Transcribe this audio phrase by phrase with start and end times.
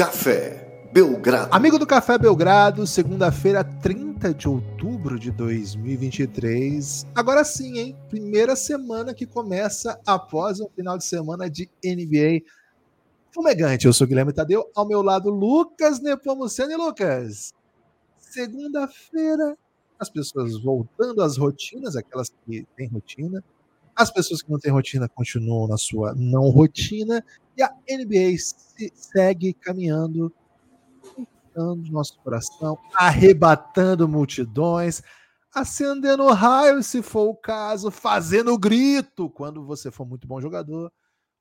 [0.00, 1.54] Café Belgrado.
[1.54, 7.06] Amigo do Café Belgrado, segunda-feira, 30 de outubro de 2023.
[7.14, 7.96] Agora sim, hein?
[8.08, 12.46] Primeira semana que começa após um final de semana de NBA
[13.30, 13.84] fumegante.
[13.84, 17.52] Eu sou Guilherme Tadeu, ao meu lado, Lucas Nepomuceno e Lucas.
[18.16, 19.54] Segunda-feira,
[19.98, 23.44] as pessoas voltando às rotinas, aquelas que têm rotina.
[23.94, 27.22] As pessoas que não têm rotina continuam na sua não rotina.
[27.60, 30.32] E a NBA se segue caminhando,
[31.14, 35.02] conquistando nosso coração, arrebatando multidões,
[35.54, 40.90] acendendo raios, se for o caso, fazendo grito quando você for muito bom jogador.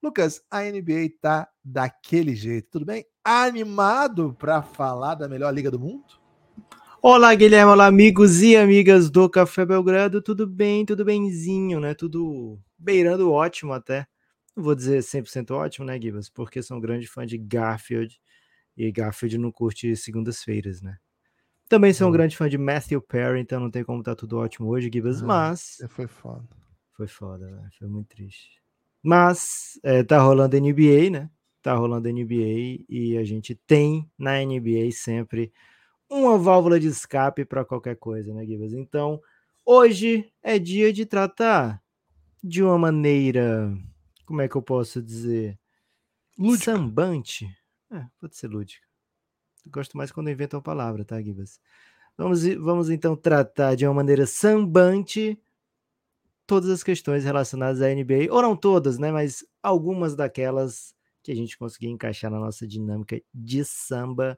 [0.03, 3.05] Lucas, a NBA tá daquele jeito, tudo bem?
[3.23, 6.03] Animado para falar da melhor liga do mundo?
[7.01, 11.93] Olá, Guilherme, olá, amigos e amigas do Café Belgrado, tudo bem, tudo benzinho, né?
[11.93, 14.05] Tudo beirando ótimo até.
[14.59, 16.29] Não vou dizer 100% ótimo, né, Gibas?
[16.29, 18.19] Porque sou um grande fã de Garfield
[18.75, 20.97] e Garfield não curte segundas-feiras, né?
[21.69, 22.13] Também sou um hum.
[22.13, 25.21] grande fã de Matthew Perry, então não tem como estar tá tudo ótimo hoje, Gibas,
[25.21, 25.77] mas.
[25.87, 26.45] Foi foda.
[26.91, 27.69] Foi foda, né?
[27.79, 28.61] foi muito triste.
[29.01, 31.29] Mas é, tá rolando NBA, né?
[31.61, 35.53] Tá rolando NBA e a gente tem na NBA sempre
[36.09, 38.73] uma válvula de escape para qualquer coisa, né, Gibas?
[38.73, 39.21] Então,
[39.65, 41.81] hoje é dia de tratar
[42.43, 43.73] de uma maneira,
[44.29, 45.59] como é que eu posso dizer?
[46.37, 46.71] Lúdica.
[46.71, 47.49] Sambante.
[47.91, 48.85] É, pode ser lúdica.
[49.65, 51.59] Eu gosto mais quando inventam uma palavra, tá, Gibas?
[52.15, 55.41] Vamos, vamos então tratar de uma maneira sambante
[56.45, 61.35] todas as questões relacionadas à NBA, ou não todas, né, mas algumas daquelas que a
[61.35, 64.37] gente conseguir encaixar na nossa dinâmica de samba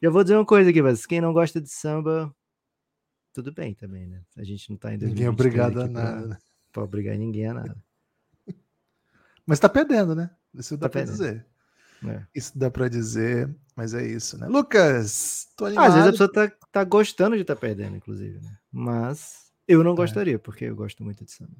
[0.00, 2.34] eu vou dizer uma coisa aqui, mas quem não gosta de samba,
[3.34, 4.22] tudo bem também, né?
[4.34, 5.04] A gente não tá indo.
[5.04, 6.28] Ninguém é obrigado a nada.
[6.28, 6.38] Pra,
[6.72, 7.84] pra obrigar ninguém a nada.
[9.46, 10.30] Mas tá perdendo, né?
[10.54, 11.46] Isso dá tá pra dizer.
[12.06, 12.22] É.
[12.34, 14.46] Isso dá pra dizer, mas é isso, né?
[14.46, 15.84] Lucas, tô animado.
[15.84, 18.56] Ah, às vezes a pessoa tá, tá gostando de estar tá perdendo, inclusive, né?
[18.72, 19.96] Mas eu não é.
[19.96, 20.38] gostaria, é.
[20.38, 21.56] porque eu gosto muito de samba.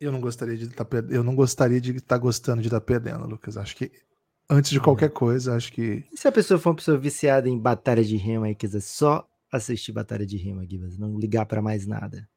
[0.00, 1.14] Eu não gostaria de estar tá perdendo.
[1.14, 3.56] Eu não gostaria de estar tá gostando de estar tá perdendo, Lucas.
[3.56, 3.92] Acho que
[4.48, 6.04] antes de qualquer coisa, acho que.
[6.12, 9.28] E se a pessoa for uma pessoa viciada em batalha de rima e quiser só
[9.50, 12.28] assistir batalha de rima, Gibas, não ligar para mais nada?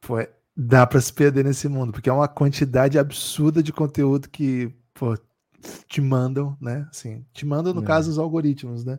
[0.00, 4.30] Pô, é, dá para se perder nesse mundo, porque é uma quantidade absurda de conteúdo
[4.30, 5.16] que, pô,
[5.86, 6.86] te mandam, né?
[6.90, 7.84] Assim, te mandam, no é.
[7.84, 8.98] caso, os algoritmos, né?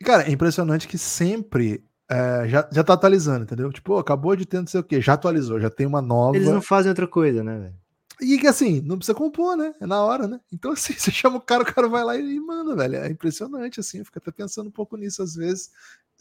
[0.00, 3.72] E, cara, é impressionante que sempre é, já, já tá atualizando, entendeu?
[3.72, 6.36] Tipo, acabou de ter não sei o quê, já atualizou, já tem uma nova.
[6.36, 7.82] Eles não fazem outra coisa, né, velho?
[8.20, 9.74] E que assim, não precisa compor, né?
[9.80, 10.40] É na hora, né?
[10.52, 12.96] Então, assim, você chama o cara, o cara vai lá e manda, velho.
[12.96, 13.98] É impressionante, assim.
[13.98, 15.70] Eu fico até pensando um pouco nisso, às vezes,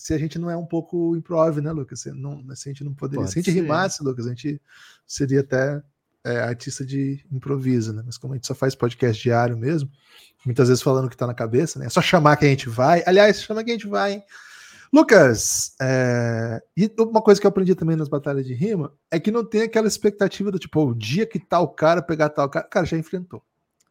[0.02, 2.02] se a gente não é um pouco improve, né, Lucas?
[2.02, 3.22] Se, não, se a gente não poderia.
[3.22, 3.62] Pode se a gente ser.
[3.62, 4.60] rimasse, Lucas, a gente
[5.06, 5.82] seria até
[6.24, 8.02] é, artista de improviso, né?
[8.04, 9.92] Mas como a gente só faz podcast diário mesmo,
[10.44, 11.86] muitas vezes falando o que tá na cabeça, né?
[11.86, 13.04] É só chamar que a gente vai.
[13.06, 14.24] Aliás, chama que a gente vai, hein?
[14.92, 16.62] Lucas, é...
[16.76, 19.62] e uma coisa que eu aprendi também nas batalhas de rima é que não tem
[19.62, 22.68] aquela expectativa do tipo, o dia que tal cara pegar tal cara.
[22.68, 23.42] Cara, já enfrentou.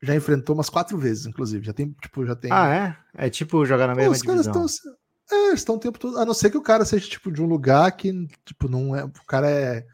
[0.03, 1.65] Já enfrentou umas quatro vezes, inclusive.
[1.65, 2.50] Já tem, tipo, já tem.
[2.50, 3.27] Ah, é?
[3.27, 4.53] É tipo jogar na mesma Pô, os divisão.
[4.53, 4.92] Caras estão,
[5.31, 6.19] é, estão o tempo todo.
[6.19, 9.05] A não ser que o cara seja, tipo, de um lugar que, tipo, não é.
[9.05, 9.87] O cara é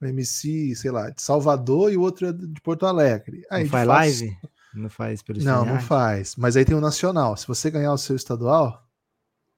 [0.00, 3.42] MC, sei lá, de Salvador e o outro é de Porto Alegre.
[3.50, 4.36] Aí, não faz live?
[4.74, 6.34] Não faz pelo Não, não faz.
[6.36, 7.36] Mas aí tem o nacional.
[7.36, 8.86] Se você ganhar o seu estadual,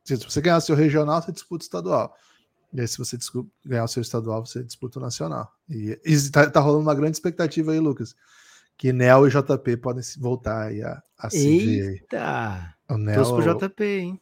[0.05, 2.15] se você ganhar o seu regional, você disputa o estadual.
[2.73, 3.17] E aí, se você
[3.65, 5.51] ganhar o seu estadual, você disputa o nacional.
[5.69, 8.15] E, está tá rolando uma grande expectativa aí, Lucas.
[8.77, 12.75] Que Nel e JP podem voltar aí a, a se Eita!
[12.89, 14.21] O Nel, pro JP, hein?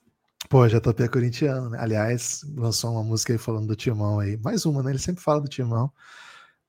[0.53, 1.79] Pô, JP é corintiano, né?
[1.81, 4.37] Aliás, lançou uma música aí falando do Timão aí.
[4.37, 4.91] Mais uma, né?
[4.91, 5.91] Ele sempre fala do Timão.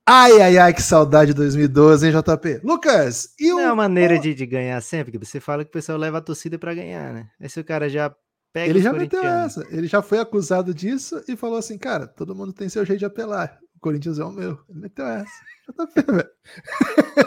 [0.08, 2.62] Ai, ai, ai, que saudade de 2012, hein, JP?
[2.64, 3.58] Lucas, e o.
[3.58, 6.20] Não é uma maneira de, de ganhar sempre, que você fala que o pessoal leva
[6.20, 7.30] a torcida para ganhar, né?
[7.38, 8.16] Aí se o cara já
[8.54, 9.68] Pega ele já meteu essa.
[9.70, 13.06] Ele já foi acusado disso e falou assim: cara, todo mundo tem seu jeito de
[13.06, 13.60] apelar.
[13.76, 14.60] O Corinthians é o meu.
[14.70, 15.30] Ele meteu essa.
[15.70, 16.30] JP, velho.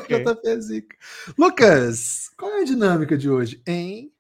[0.04, 0.24] Okay.
[0.24, 0.96] JP é zica.
[1.36, 4.10] Lucas, qual é a dinâmica de hoje, hein?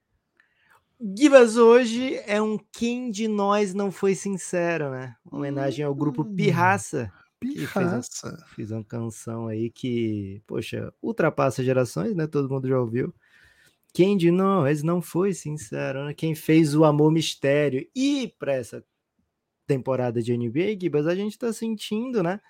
[0.98, 5.14] Gibas hoje é um Quem de Nós Não Foi Sincero, né?
[5.24, 7.12] Uma homenagem ao grupo hum, Pirraça.
[7.38, 8.30] Pirraça.
[8.30, 12.26] Fiz, fiz uma canção aí que, poxa, ultrapassa gerações, né?
[12.26, 13.14] Todo mundo já ouviu.
[13.92, 16.06] Quem de nós não foi sincero?
[16.06, 16.14] Né?
[16.14, 17.86] Quem fez o amor mistério?
[17.94, 18.82] E para essa
[19.66, 22.40] temporada de NBA, Gibas, a gente está sentindo, né?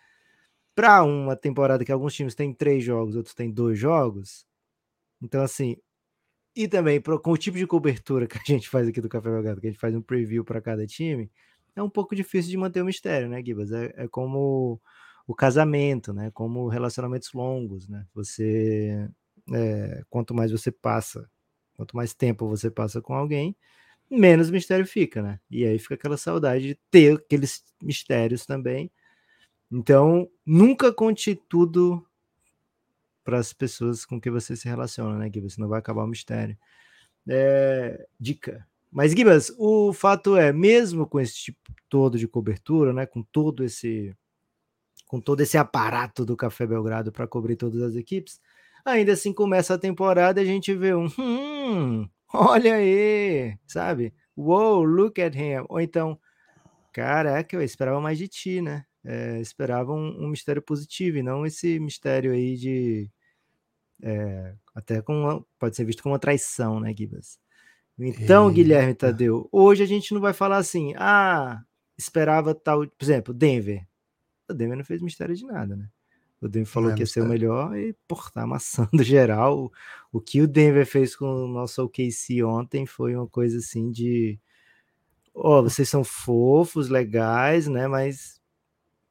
[0.72, 4.46] Para uma temporada que alguns times têm três jogos, outros têm dois jogos.
[5.20, 5.76] Então, assim,
[6.56, 9.60] e também com o tipo de cobertura que a gente faz aqui do Café Belgrado,
[9.60, 11.30] que a gente faz um preview para cada time,
[11.76, 13.70] é um pouco difícil de manter o mistério, né, Gibas?
[13.70, 14.80] É, é como
[15.26, 16.30] o casamento, né?
[16.32, 18.06] Como relacionamentos longos, né?
[18.14, 19.08] Você,
[19.52, 21.28] é, quanto mais você passa
[21.76, 23.54] Quanto mais tempo você passa com alguém,
[24.10, 25.38] menos mistério fica, né?
[25.50, 28.90] E aí fica aquela saudade de ter aqueles mistérios também.
[29.70, 32.04] Então, nunca conte tudo
[33.26, 35.30] para as pessoas com que você se relaciona, né?
[35.42, 36.56] Você não vai acabar o mistério.
[37.28, 38.64] É, dica.
[38.90, 41.58] Mas, Gibas, o fato é, mesmo com esse tipo
[41.88, 43.04] todo de cobertura, né?
[43.04, 44.16] Com todo esse
[45.08, 48.40] com todo esse aparato do Café Belgrado para cobrir todas as equipes,
[48.84, 54.14] ainda assim começa a temporada e a gente vê um hum, olha aí, sabe?
[54.36, 55.64] Wow, look at him.
[55.68, 56.18] Ou então,
[56.92, 58.84] caraca, eu esperava mais de ti, né?
[59.08, 63.10] É, esperava um, um, mistério positivo e não esse mistério aí de.
[64.02, 67.38] É, até com pode ser visto como uma traição, né, Gibas?
[67.98, 68.54] Então, Eita.
[68.54, 71.62] Guilherme Tadeu, hoje a gente não vai falar assim, ah,
[71.96, 72.86] esperava tal.
[72.86, 73.86] Por exemplo, Denver.
[74.48, 75.88] O Denver não fez mistério de nada, né?
[76.40, 79.72] O Denver falou é, que ia ser o melhor e, por tá amassando geral.
[80.12, 84.38] O que o Denver fez com o nosso OKC ontem foi uma coisa assim de.
[85.34, 87.88] Ó, oh, vocês são fofos, legais, né?
[87.88, 88.40] Mas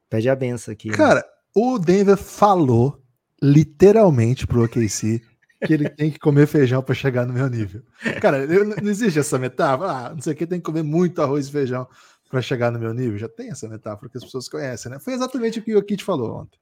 [0.08, 0.88] pede a benção aqui.
[0.88, 0.96] Né?
[0.96, 1.26] Cara, né?
[1.54, 3.02] o Denver falou
[3.42, 5.22] literalmente pro OKC
[5.64, 7.82] que ele tem que comer feijão para chegar no meu nível.
[8.20, 9.90] Cara, eu, não existe essa metáfora.
[9.90, 11.88] Ah, não sei o que, tem que comer muito arroz e feijão
[12.30, 13.18] para chegar no meu nível.
[13.18, 14.98] Já tem essa metáfora que as pessoas conhecem, né?
[14.98, 16.58] Foi exatamente o que o Kit falou ontem.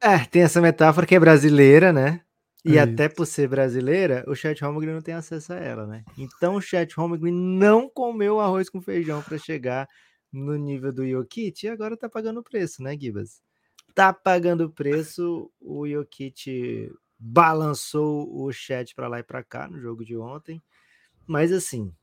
[0.00, 2.20] É, tem essa metáfora que é brasileira, né?
[2.64, 6.02] E é até por ser brasileira, o Chat Holmgren não tem acesso a ela, né?
[6.16, 9.86] Então o Chat Holmgren não comeu arroz com feijão para chegar
[10.32, 13.42] no nível do Jokic e agora tá pagando o preço, né, Gibas?
[13.94, 19.80] Tá pagando o preço, o Jokic balançou o chat para lá e para cá no
[19.80, 20.60] jogo de ontem,
[21.26, 21.94] mas assim,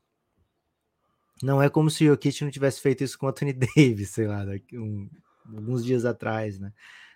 [1.42, 4.26] não é como se o Jokic não tivesse feito isso com o Anthony Davis, sei
[4.26, 5.08] lá, um,
[5.54, 6.72] alguns dias atrás, né?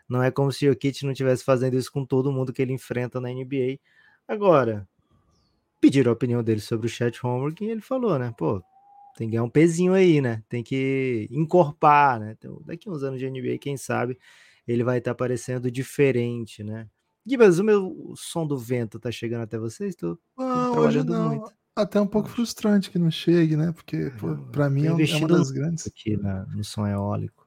[0.09, 2.73] Não é como se o Jokic não estivesse fazendo isso com todo mundo que ele
[2.73, 3.79] enfrenta na NBA.
[4.29, 4.89] Agora,
[5.81, 8.35] pediram a opinião dele sobre o Chat Homework e ele falou, né?
[8.37, 8.63] Pô,
[9.17, 10.43] tem que ganhar um pezinho aí, né?
[10.49, 12.37] Tem que encorpar, né?
[12.39, 14.19] Então, daqui uns anos de NBA, quem sabe,
[14.67, 16.89] ele vai estar tá aparecendo diferente, né?
[17.27, 19.91] Gibas, o meu som do vento tá chegando até vocês?
[19.91, 21.29] Estou trabalhando não.
[21.29, 21.53] muito.
[21.75, 23.73] Até um pouco frustrante que não chegue, né?
[23.73, 24.11] Porque
[24.51, 25.87] para mim é, é uma das grandes.
[25.87, 27.46] Aqui na, no som eólico.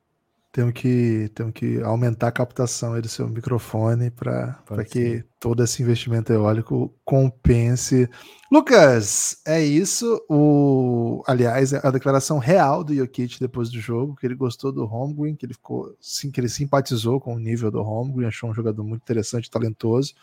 [0.51, 5.83] Temos que, temos que aumentar a captação aí do seu microfone para que todo esse
[5.83, 8.09] investimento eólico compense.
[8.51, 10.19] Lucas, é isso.
[10.27, 15.35] O, aliás, a declaração real do Jokic depois do jogo, que ele gostou do Holmgren,
[15.35, 18.83] que ele ficou, sim, que ele simpatizou com o nível do Holmgren, achou um jogador
[18.83, 20.15] muito interessante, talentoso,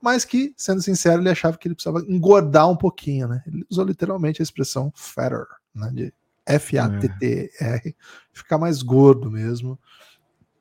[0.00, 3.42] mas que, sendo sincero, ele achava que ele precisava engordar um pouquinho, né?
[3.46, 5.44] Ele usou literalmente a expressão fatter,
[5.74, 5.90] né?
[5.92, 6.14] De
[6.46, 7.96] F-A-T-T-R,
[8.32, 9.78] ficar mais gordo mesmo.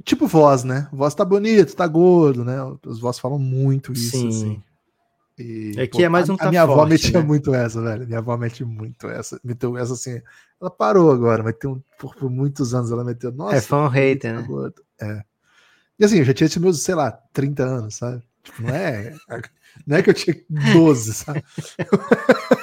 [0.04, 0.88] Tipo voz, né?
[0.92, 2.58] Voz tá bonito, tá gordo, né?
[2.86, 4.28] Os vozes falam muito isso, Sim.
[4.28, 4.64] assim.
[5.38, 7.26] E, é que pô, é mais um a, a minha forte, avó metia né?
[7.26, 8.08] muito essa, velho.
[8.08, 9.40] Minha avó mete muito essa.
[9.44, 10.22] Meteu essa assim.
[10.62, 13.32] Ela parou agora, mas tem um, por, por, muitos anos ela meteu.
[13.32, 14.48] Nossa, é fã hater, tá né?
[14.48, 14.82] Gordo.
[15.02, 15.24] É.
[16.00, 18.24] E assim, eu já tinha esse meus, sei lá, 30 anos, sabe?
[18.44, 19.14] Tipo, não é.
[19.86, 20.34] Não é que eu tinha
[20.74, 21.44] 12, sabe?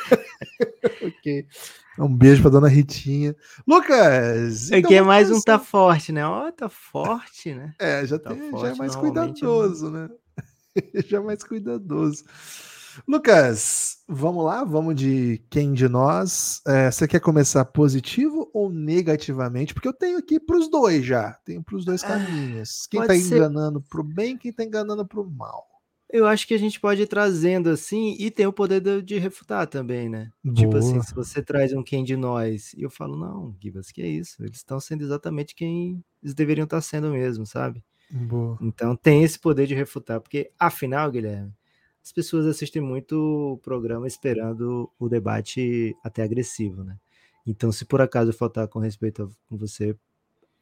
[1.02, 1.46] ok.
[1.98, 3.36] Um beijo pra dona Ritinha.
[3.66, 4.70] Lucas!
[4.70, 6.26] Então Aqui é mais um tá forte, né?
[6.26, 7.74] Ó, oh, tá forte, né?
[7.78, 9.90] É, já, tá tem, forte, já é mais cuidadoso, é...
[9.90, 10.08] né?
[11.06, 12.24] já é mais cuidadoso.
[13.08, 14.64] Lucas, vamos lá?
[14.64, 16.60] Vamos de quem de nós?
[16.66, 19.72] É, você quer começar positivo ou negativamente?
[19.72, 21.32] Porque eu tenho aqui para os dois já.
[21.44, 22.86] Tenho para os dois ah, caminhos.
[22.90, 23.36] Quem tá ser...
[23.36, 25.71] enganando pro bem, quem tá enganando pro mal.
[26.12, 29.18] Eu acho que a gente pode ir trazendo assim e tem o poder de, de
[29.18, 30.30] refutar também, né?
[30.44, 30.54] Boa.
[30.54, 34.02] Tipo assim, se você traz um quem de nós e eu falo, não, Gibas, que
[34.02, 34.44] é isso?
[34.44, 37.82] Eles estão sendo exatamente quem eles deveriam estar sendo mesmo, sabe?
[38.10, 38.58] Boa.
[38.60, 41.50] Então tem esse poder de refutar, porque afinal, Guilherme,
[42.04, 46.98] as pessoas assistem muito o programa esperando o debate até agressivo, né?
[47.46, 49.96] Então, se por acaso faltar com respeito a você,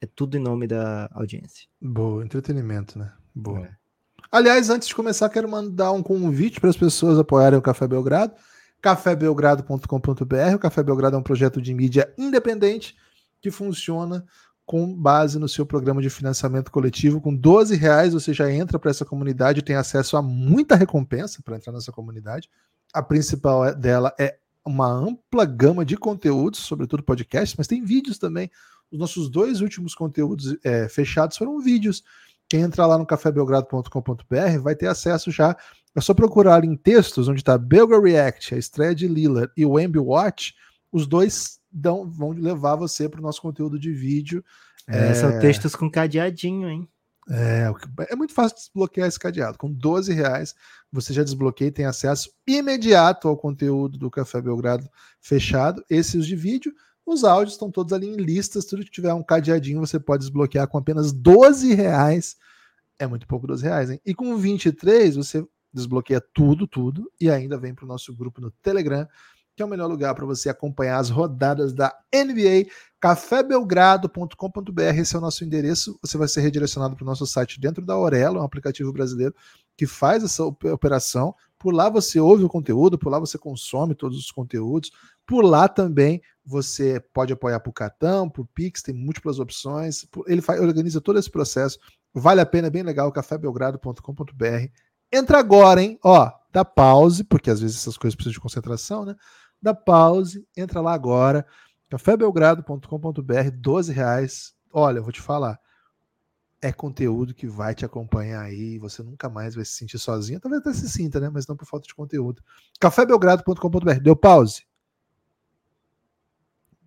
[0.00, 1.68] é tudo em nome da audiência.
[1.80, 3.12] Boa, entretenimento, né?
[3.34, 3.66] Boa.
[3.66, 3.79] É.
[4.32, 8.32] Aliás, antes de começar, quero mandar um convite para as pessoas apoiarem o Café Belgrado.
[8.80, 10.54] cafébelgrado.com.br.
[10.54, 12.94] O Café Belgrado é um projeto de mídia independente
[13.40, 14.24] que funciona
[14.64, 17.20] com base no seu programa de financiamento coletivo.
[17.20, 21.56] Com 12 reais você já entra para essa comunidade tem acesso a muita recompensa para
[21.56, 22.48] entrar nessa comunidade.
[22.94, 28.16] A principal é, dela é uma ampla gama de conteúdos, sobretudo podcasts, mas tem vídeos
[28.16, 28.48] também.
[28.92, 32.04] Os nossos dois últimos conteúdos é, fechados foram vídeos
[32.50, 35.56] quem entrar lá no cafébelgrado.com.br vai ter acesso já.
[35.94, 39.78] É só procurar em textos onde está Belgra React, a estreia de Lillard e o
[39.78, 40.54] Ambi Watch.
[40.90, 44.44] Os dois dão, vão levar você para o nosso conteúdo de vídeo.
[44.88, 45.14] É, é...
[45.14, 46.88] São textos com cadeadinho, hein?
[47.30, 47.72] É,
[48.08, 49.56] é muito fácil desbloquear esse cadeado.
[49.56, 50.52] Com 12 reais,
[50.90, 54.90] você já desbloqueia e tem acesso imediato ao conteúdo do Café Belgrado
[55.20, 55.84] fechado.
[55.88, 56.72] Esses de vídeo,
[57.06, 58.64] os áudios estão todos ali em listas.
[58.64, 62.36] Tudo que tiver um cadeadinho, você pode desbloquear com apenas 12 reais.
[62.98, 64.00] É muito pouco 12 reais, hein?
[64.04, 68.50] E com 23, você desbloqueia tudo, tudo, e ainda vem para o nosso grupo no
[68.50, 69.06] Telegram
[69.60, 72.70] que é o melhor lugar para você acompanhar as rodadas da NBA.
[72.98, 75.98] cafébelgrado.com.br, esse é o nosso endereço.
[76.00, 79.34] Você vai ser redirecionado para o nosso site dentro da Aurelo, um aplicativo brasileiro
[79.76, 81.34] que faz essa operação.
[81.58, 84.92] Por lá você ouve o conteúdo, por lá você consome todos os conteúdos.
[85.30, 90.04] Por lá também você pode apoiar por cartão, por Pix, tem múltiplas opções.
[90.26, 91.78] Ele organiza todo esse processo.
[92.12, 94.66] Vale a pena, é bem legal, cafébelgrado.com.br.
[95.12, 95.96] Entra agora, hein?
[96.02, 99.14] Ó, dá pause, porque às vezes essas coisas precisam de concentração, né?
[99.62, 101.46] dá pause, entra lá agora,
[101.88, 104.52] cafébelgrado.com.br, 12 reais.
[104.72, 105.60] Olha, eu vou te falar,
[106.60, 110.60] é conteúdo que vai te acompanhar aí, você nunca mais vai se sentir sozinho, talvez
[110.60, 111.30] até se sinta, né?
[111.30, 112.42] Mas não por falta de conteúdo.
[112.80, 114.68] cafébelgrado.com.br, deu pause?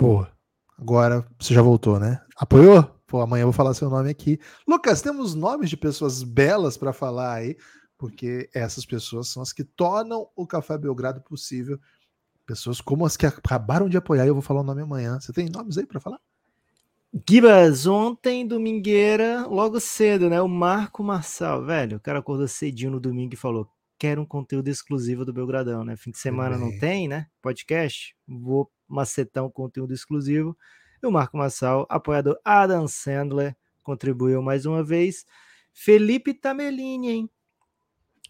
[0.04, 0.30] Boa.
[0.78, 2.22] Agora você já voltou, né?
[2.36, 2.84] Apoiou?
[3.08, 4.38] Pô, amanhã eu vou falar seu nome aqui.
[4.68, 7.56] Lucas, temos nomes de pessoas belas para falar aí,
[7.98, 11.80] porque essas pessoas são as que tornam o Café Belgrado possível
[12.46, 15.18] Pessoas como as que acabaram de apoiar, eu vou falar o nome amanhã.
[15.22, 16.20] Você tem nomes aí para falar?
[17.26, 20.42] Gibas, ontem, domingueira, logo cedo, né?
[20.42, 24.68] O Marco Marçal, velho, o cara acordou cedinho no domingo e falou: quero um conteúdo
[24.68, 25.96] exclusivo do Belgradão, né?
[25.96, 27.28] Fim de semana não tem, né?
[27.42, 30.58] Podcast, vou macetar um conteúdo exclusivo.
[31.02, 35.26] E o Marco Marçal, apoiador Adam Sandler, contribuiu mais uma vez.
[35.74, 37.30] Felipe Tamelini, hein?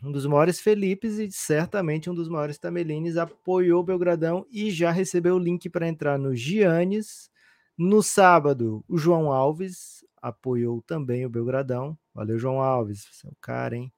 [0.04, 4.92] um dos maiores Felipes e certamente um dos maiores Tamelines, apoiou o Belgradão e já
[4.92, 7.32] recebeu o link para entrar no Giannis.
[7.78, 11.98] No sábado, o João Alves apoiou também o Belgradão.
[12.14, 13.92] Valeu, João Alves, você é cara, hein?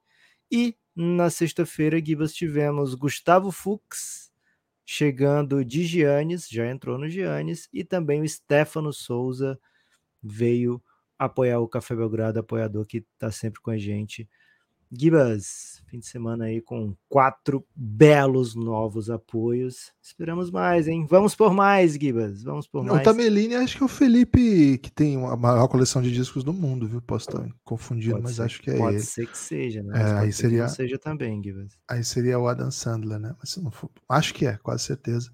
[0.50, 4.32] E na sexta-feira, Gibas, tivemos Gustavo Fux
[4.86, 9.58] chegando de Giannis, já entrou no Giannis, e também o Stefano Souza
[10.22, 10.82] veio
[11.18, 14.28] apoiar o Café Belgrado, apoiador que está sempre com a gente
[14.90, 19.92] Gibas, fim de semana aí com quatro belos novos apoios.
[20.00, 21.06] Esperamos mais, hein?
[21.08, 22.42] Vamos por mais, Gibas.
[22.42, 23.00] Vamos por mais.
[23.00, 26.52] O Tamelini, acho que é o Felipe que tem a maior coleção de discos do
[26.52, 27.02] mundo, viu?
[27.02, 28.98] Posso estar confundindo, pode mas ser, acho que é pode ele.
[28.98, 30.00] Pode ser que seja, né?
[30.00, 30.68] É, aí seria.
[30.68, 31.76] seja também, Gibas.
[31.88, 33.34] Aí seria o Adam Sandler, né?
[33.38, 35.30] Mas se não for, acho que é, quase certeza.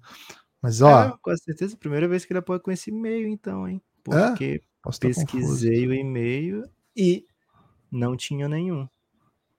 [0.61, 1.03] Mas ó.
[1.03, 1.77] É, quase certeza.
[1.77, 3.81] Primeira vez que ele apoia com esse e-mail, então, hein?
[4.09, 4.29] É?
[4.29, 4.99] Porque é?
[4.99, 6.63] pesquisei o e-mail
[6.95, 7.25] e
[7.91, 8.87] não tinha nenhum.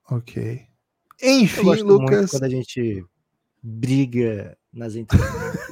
[0.09, 0.67] Ok.
[1.21, 2.31] Enfim, Lucas.
[2.31, 3.03] quando a gente
[3.61, 5.65] briga nas entrevistas.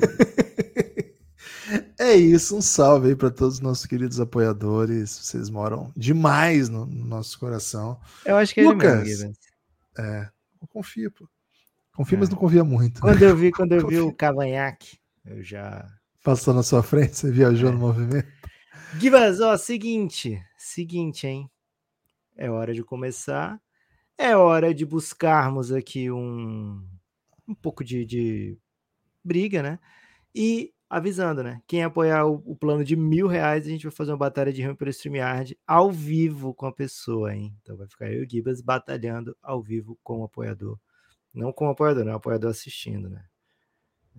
[1.99, 5.11] é isso, um salve aí para todos os nossos queridos apoiadores.
[5.11, 7.99] Vocês moram demais no, no nosso coração.
[8.25, 9.33] Eu acho que é Lucas, ele mesmo,
[9.97, 10.29] É,
[10.61, 11.27] eu confio, pô.
[11.95, 12.19] Confio, é.
[12.19, 13.01] mas não confia muito.
[13.01, 13.29] Quando né?
[13.29, 15.87] eu vi, quando eu vi o cavanhaque, eu já.
[16.23, 17.71] Passou na sua frente, você viajou é.
[17.73, 18.31] no movimento.
[18.97, 21.49] Givas, ó, seguinte, seguinte, hein?
[22.35, 23.59] É hora de começar
[24.17, 26.85] é hora de buscarmos aqui um,
[27.47, 28.57] um pouco de, de
[29.23, 29.79] briga, né?
[30.35, 31.61] E avisando, né?
[31.67, 34.61] Quem apoiar o, o, plano de mil reais, a gente vai fazer uma batalha de
[34.61, 37.55] rima pelo StreamYard ao vivo com a pessoa, hein?
[37.61, 40.79] Então vai ficar eu e o Gibas batalhando ao vivo com o apoiador.
[41.33, 43.25] Não com o apoiador, não, o apoiador assistindo, né?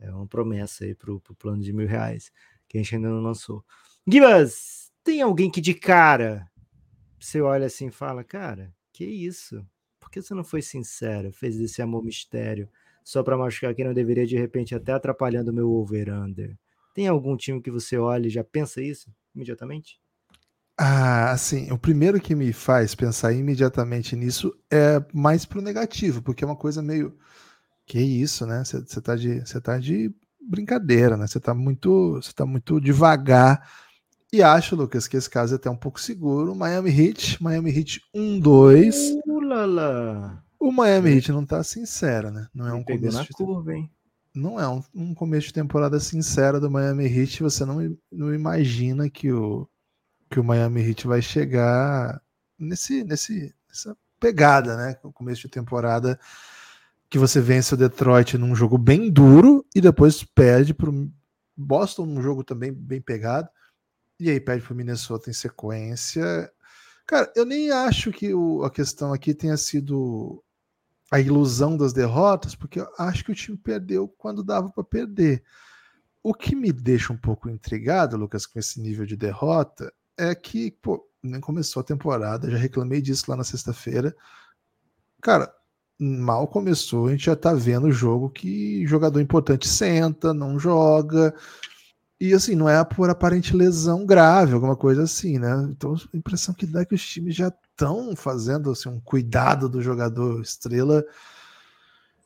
[0.01, 2.33] É uma promessa aí pro, pro plano de mil reais,
[2.69, 3.65] que a gente ainda não lançou.
[4.07, 6.51] Gibas, tem alguém que de cara
[7.21, 9.65] você olha assim e fala, cara, que isso?
[10.15, 11.33] Que você não foi sincero?
[11.33, 12.69] Fez esse amor mistério
[13.03, 16.57] só para machucar quem não deveria, de repente, até atrapalhando o meu over-under?
[16.95, 19.99] Tem algum time que você olha e já pensa isso imediatamente?
[20.79, 26.45] Ah, assim, o primeiro que me faz pensar imediatamente nisso é mais pro negativo, porque
[26.45, 27.19] é uma coisa meio.
[27.85, 28.63] Que isso, né?
[28.65, 31.27] Você tá de, tá de brincadeira, né?
[31.27, 33.69] Você tá muito, você tá muito devagar.
[34.33, 36.55] E acho, Lucas, que esse caso é até um pouco seguro.
[36.55, 38.95] Miami Heat, Miami Heat 1-2.
[39.55, 40.45] Ulala.
[40.59, 42.49] O Miami Heat não tá sincero, né?
[42.53, 43.29] Não é um começo na de...
[43.29, 43.91] curva, hein?
[44.35, 47.43] Não é um, um, começo de temporada sincero do Miami Heat.
[47.43, 49.69] Você não, não imagina que o,
[50.29, 52.21] que o Miami Heat vai chegar
[52.59, 54.97] nesse, nesse, nessa pegada, né?
[55.05, 56.19] O começo de temporada
[57.09, 61.09] que você vence o Detroit num jogo bem duro e depois perde para o
[61.57, 63.49] Boston num jogo também bem pegado.
[64.19, 66.51] E aí perde para o Minnesota em sequência.
[67.07, 70.43] Cara, eu nem acho que o, a questão aqui tenha sido
[71.11, 75.43] a ilusão das derrotas, porque eu acho que o time perdeu quando dava para perder.
[76.23, 80.71] O que me deixa um pouco intrigado, Lucas, com esse nível de derrota, é que
[80.71, 84.17] pô, nem começou a temporada, já reclamei disso lá na sexta-feira.
[85.21, 85.55] Cara,
[85.99, 91.35] mal começou, a gente já tá vendo o jogo que jogador importante senta, não joga.
[92.21, 95.67] E assim, não é por aparente lesão grave, alguma coisa assim, né?
[95.71, 99.69] Então a impressão que dá é que os times já estão fazendo assim, um cuidado
[99.69, 101.05] do jogador estrela.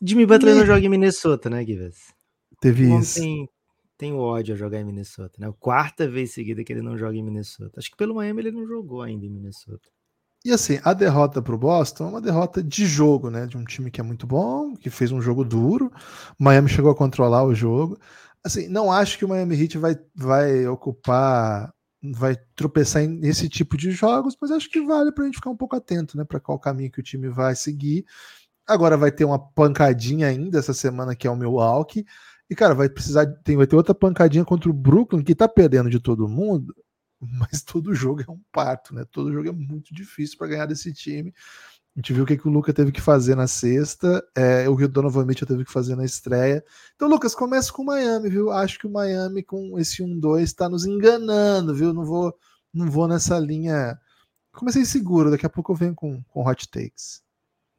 [0.00, 0.58] Jimmy Butler e...
[0.58, 2.14] não joga em Minnesota, né, Gibbs?
[2.60, 3.20] Teve isso.
[3.20, 3.48] Tem,
[3.96, 5.48] tem ódio a jogar em Minnesota, né?
[5.48, 7.78] A quarta vez seguida que ele não joga em Minnesota.
[7.78, 9.88] Acho que pelo Miami ele não jogou ainda em Minnesota.
[10.44, 13.46] E assim, a derrota para o Boston é uma derrota de jogo, né?
[13.46, 15.90] De um time que é muito bom, que fez um jogo duro.
[16.38, 17.98] Miami chegou a controlar o jogo.
[18.48, 23.90] Assim, não acho que o Miami Heat vai, vai ocupar, vai tropeçar nesse tipo de
[23.90, 26.24] jogos, mas acho que vale para a gente ficar um pouco atento, né?
[26.24, 28.04] Para qual caminho que o time vai seguir.
[28.66, 32.04] Agora vai ter uma pancadinha ainda essa semana que é o Milwaukee.
[32.50, 33.26] E, cara, vai precisar.
[33.44, 36.74] Tem, vai ter outra pancadinha contra o Brooklyn, que tá perdendo de todo mundo
[37.20, 39.04] mas todo jogo é um parto, né?
[39.10, 41.34] Todo jogo é muito difícil para ganhar desse time.
[41.98, 44.74] A gente viu o que, que o Luca teve que fazer na sexta, é, o
[44.76, 46.64] Rio Donovan Mitchell teve que fazer na estreia.
[46.94, 48.52] Então, Lucas, começa com o Miami, viu?
[48.52, 51.92] Acho que o Miami com esse 1-2 está nos enganando, viu?
[51.92, 52.32] Não vou,
[52.72, 53.98] não vou nessa linha.
[54.52, 57.20] Comecei seguro, daqui a pouco eu venho com, com hot takes.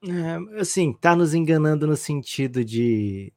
[0.04, 3.32] É, assim, tá nos enganando no sentido de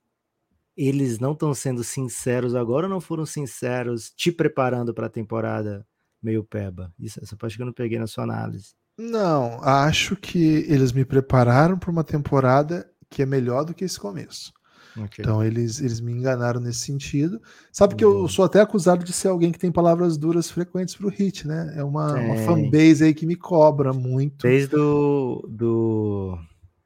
[0.77, 5.87] eles não estão sendo sinceros agora não foram sinceros te preparando para a temporada
[6.21, 6.93] meio peba.
[6.99, 8.75] Isso, essa parte que eu não peguei na sua análise.
[8.99, 13.99] Não, acho que eles me prepararam para uma temporada que é melhor do que esse
[13.99, 14.53] começo.
[14.97, 15.23] Okay.
[15.23, 17.41] Então eles, eles me enganaram nesse sentido.
[17.71, 21.07] Sabe que eu sou até acusado de ser alguém que tem palavras duras frequentes para
[21.07, 21.73] o hit, né?
[21.77, 24.43] É uma, uma fanbase aí que me cobra muito.
[24.43, 26.39] Desde do, do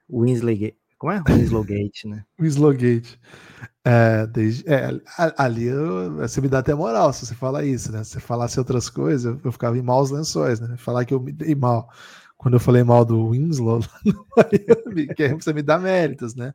[0.09, 1.23] Winsley, como é?
[1.29, 2.25] Winslow Gate, né?
[2.41, 3.17] Winslow Gate.
[3.85, 5.01] É, desde, é,
[5.39, 8.03] ali eu, você me dá até moral se você falar isso, né?
[8.03, 10.77] Se você falasse outras coisas, eu ficava em maus lençóis, né?
[10.77, 11.89] Falar que eu me dei mal.
[12.37, 13.81] Quando eu falei mal do Winslow,
[15.17, 16.53] que você me dá méritos, né?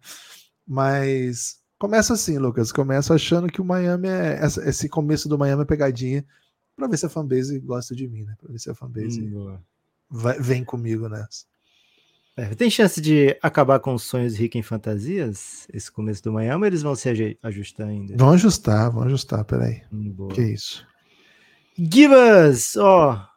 [0.68, 2.74] Mas começa assim, Lucas.
[2.74, 4.42] Começa achando que o Miami é.
[4.44, 6.26] Esse começo do Miami é pegadinha
[6.76, 8.36] para ver se a fanbase gosta de mim, né?
[8.38, 9.58] Para ver se a fanbase hum,
[10.10, 11.46] vai, vem comigo nessa.
[12.42, 15.68] É, tem chance de acabar com os sonhos ricos em fantasias?
[15.72, 18.18] Esse começo do Miami, eles vão se ajustar ainda?
[18.18, 19.84] Vão ajustar, vão ajustar, peraí.
[19.94, 20.84] Hum, que isso?
[21.78, 23.30] Give us, ó.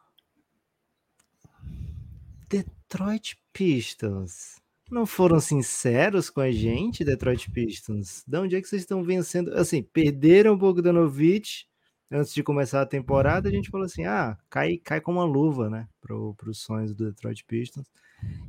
[2.49, 4.55] Detroit Pistons.
[4.89, 8.23] Não foram sinceros com a gente, Detroit Pistons?
[8.25, 9.53] De onde é que vocês estão vencendo?
[9.53, 11.65] Assim, perderam um pouco da Novitch
[12.09, 13.49] antes de começar a temporada.
[13.49, 15.87] A gente falou assim: ah, cai, cai com uma luva, né?
[16.01, 17.85] Para os sonhos do Detroit Pistons.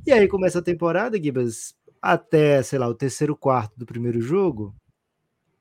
[0.05, 4.75] E aí começa a temporada, Gibas, até, sei lá, o terceiro quarto do primeiro jogo,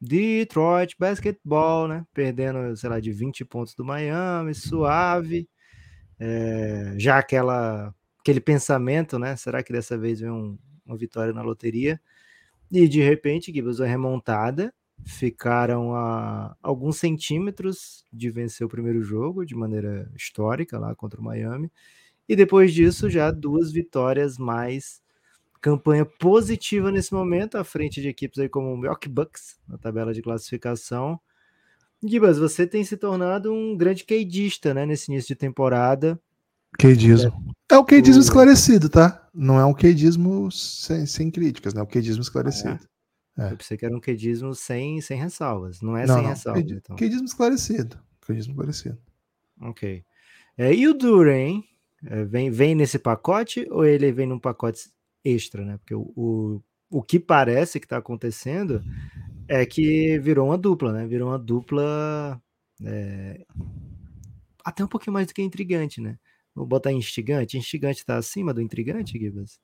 [0.00, 2.06] Detroit Basketball, né?
[2.12, 5.48] Perdendo, sei lá, de 20 pontos do Miami, suave.
[6.18, 9.36] É, já aquela, aquele pensamento, né?
[9.36, 12.00] Será que dessa vez vem um, uma vitória na loteria?
[12.70, 14.72] E de repente, Gibas, uma remontada.
[15.04, 21.24] Ficaram a alguns centímetros de vencer o primeiro jogo de maneira histórica lá contra o
[21.24, 21.70] Miami.
[22.28, 25.00] E depois disso, já duas vitórias mais.
[25.60, 30.12] Campanha positiva nesse momento, à frente de equipes aí como o Milwaukee Bucks, na tabela
[30.12, 31.18] de classificação.
[32.04, 36.20] Gibas, você tem se tornado um grande queidista, né, nesse início de temporada.
[36.78, 37.32] Queidismo.
[37.70, 38.24] É, é o queidismo o...
[38.24, 39.28] esclarecido, tá?
[39.34, 41.80] Não é um queidismo sem, sem críticas, né?
[41.80, 42.74] É o queidismo esclarecido.
[42.74, 42.96] É.
[43.38, 43.52] É.
[43.52, 45.82] Eu pensei que era um queidismo sem, sem ressalvas.
[45.82, 46.30] Não é não, sem não.
[46.30, 46.62] ressalvas.
[46.62, 46.96] Queidismo, então.
[46.96, 47.98] queidismo esclarecido.
[48.24, 48.98] Queidismo esclarecido.
[49.60, 50.04] Ok.
[50.56, 51.62] É, e o Duran,
[52.08, 54.90] é, vem, vem nesse pacote ou ele vem num pacote
[55.24, 55.78] extra, né?
[55.78, 58.82] Porque o, o, o que parece que está acontecendo
[59.48, 61.06] é que virou uma dupla, né?
[61.06, 62.40] Virou uma dupla
[62.84, 63.44] é,
[64.64, 66.18] até um pouquinho mais do que intrigante, né?
[66.54, 67.58] Vou botar instigante.
[67.58, 69.58] Instigante está acima do intrigante, Gibas?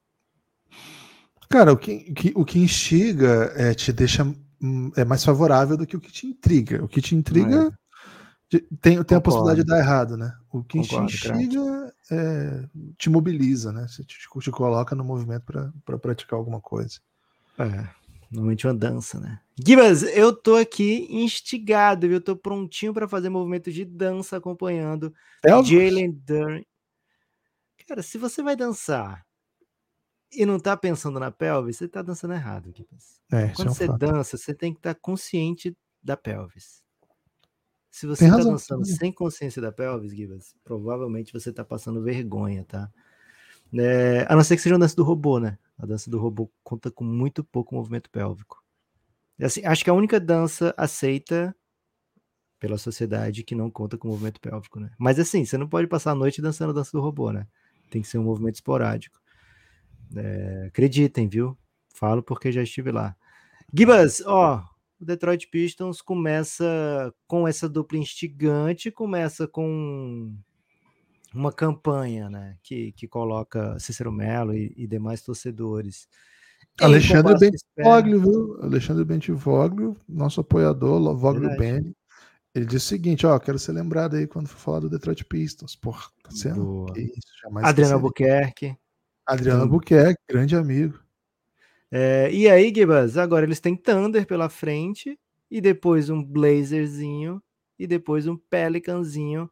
[1.48, 4.24] Cara, o que, que, o que instiga é, te deixa
[4.62, 6.84] hum, é mais favorável do que o que te intriga.
[6.84, 7.72] O que te intriga
[8.56, 8.60] é.
[8.80, 10.36] Tem, tem a possibilidade de dar errado, né?
[10.52, 13.86] O que Concordo, te instiga é, te mobiliza, né?
[13.88, 17.00] Você te, te coloca no movimento para pra praticar alguma coisa.
[17.58, 17.88] É,
[18.30, 19.40] normalmente uma dança, né?
[19.64, 26.10] Gibas, eu tô aqui instigado, eu tô prontinho para fazer movimento de dança acompanhando Jalen
[26.10, 26.62] Duran.
[27.86, 29.26] Cara, se você vai dançar
[30.32, 33.20] e não tá pensando na pelvis, você tá dançando errado, Gibas.
[33.30, 33.98] É, Quando é um você fato.
[33.98, 36.81] dança, você tem que estar tá consciente da pelvis.
[37.92, 42.90] Se você está dançando sem consciência da pelvis, Gibas, provavelmente você está passando vergonha, tá?
[43.78, 45.58] É, a não ser que seja uma dança do robô, né?
[45.78, 48.64] A dança do robô conta com muito pouco movimento pélvico.
[49.38, 51.54] Assim, acho que a única dança aceita
[52.58, 54.90] pela sociedade que não conta com movimento pélvico, né?
[54.98, 57.46] Mas assim, você não pode passar a noite dançando dança do robô, né?
[57.90, 59.20] Tem que ser um movimento esporádico.
[60.16, 61.58] É, acreditem, viu?
[61.94, 63.14] Falo porque já estive lá.
[63.70, 64.64] Gibas, ó,
[65.02, 70.32] o Detroit Pistons começa com essa dupla instigante, começa com
[71.34, 76.06] uma campanha, né, que, que coloca Cícero Melo e, e demais torcedores.
[76.80, 78.62] Alexandre Bentivoglio, viu?
[78.62, 81.94] Alexandre Bentivoglio, nosso apoiador, Voglio Ben,
[82.54, 85.74] ele disse o seguinte, ó, quero ser lembrado aí quando for falar do Detroit Pistons.
[85.74, 86.86] Porra, tá sendo?
[86.94, 88.76] Que isso, Adriano Albuquerque.
[89.26, 90.98] Adriano Albuquerque, grande amigo.
[91.94, 95.18] É, e aí, Gibas, agora eles têm Thunder pela frente,
[95.50, 97.42] e depois um Blazerzinho,
[97.78, 99.50] e depois um Pelicanzinho.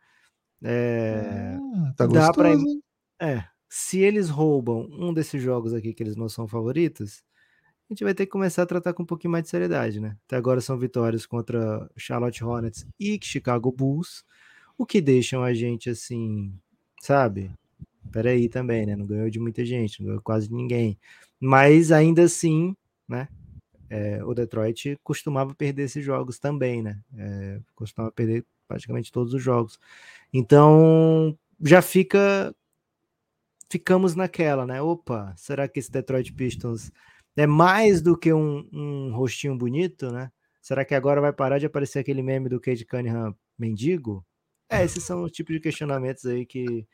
[0.63, 2.33] É, hum, tá gostoso,
[3.19, 3.29] pra...
[3.29, 7.23] É, se eles roubam um desses jogos aqui que eles não são favoritos,
[7.91, 10.17] a gente vai ter que começar a tratar com um pouquinho mais de seriedade, né?
[10.25, 14.25] Até agora são vitórias contra Charlotte Hornets e Chicago Bulls,
[14.79, 16.55] o que deixam a gente assim,
[17.03, 17.51] sabe?
[18.11, 18.97] Peraí também, né?
[18.97, 20.99] Não ganhou de muita gente, não ganhou quase ninguém.
[21.41, 22.77] Mas ainda assim,
[23.09, 23.29] né?
[23.89, 27.01] É, o Detroit costumava perder esses jogos também, né?
[27.17, 29.81] É, costumava perder praticamente todos os jogos.
[30.33, 32.55] Então já fica.
[33.69, 34.83] Ficamos naquela, né?
[34.83, 36.91] Opa, será que esse Detroit Pistons
[37.37, 40.31] é mais do que um, um rostinho bonito, né?
[40.61, 44.25] Será que agora vai parar de aparecer aquele meme do Cade Cunningham mendigo?
[44.69, 46.87] É, esses são os tipos de questionamentos aí que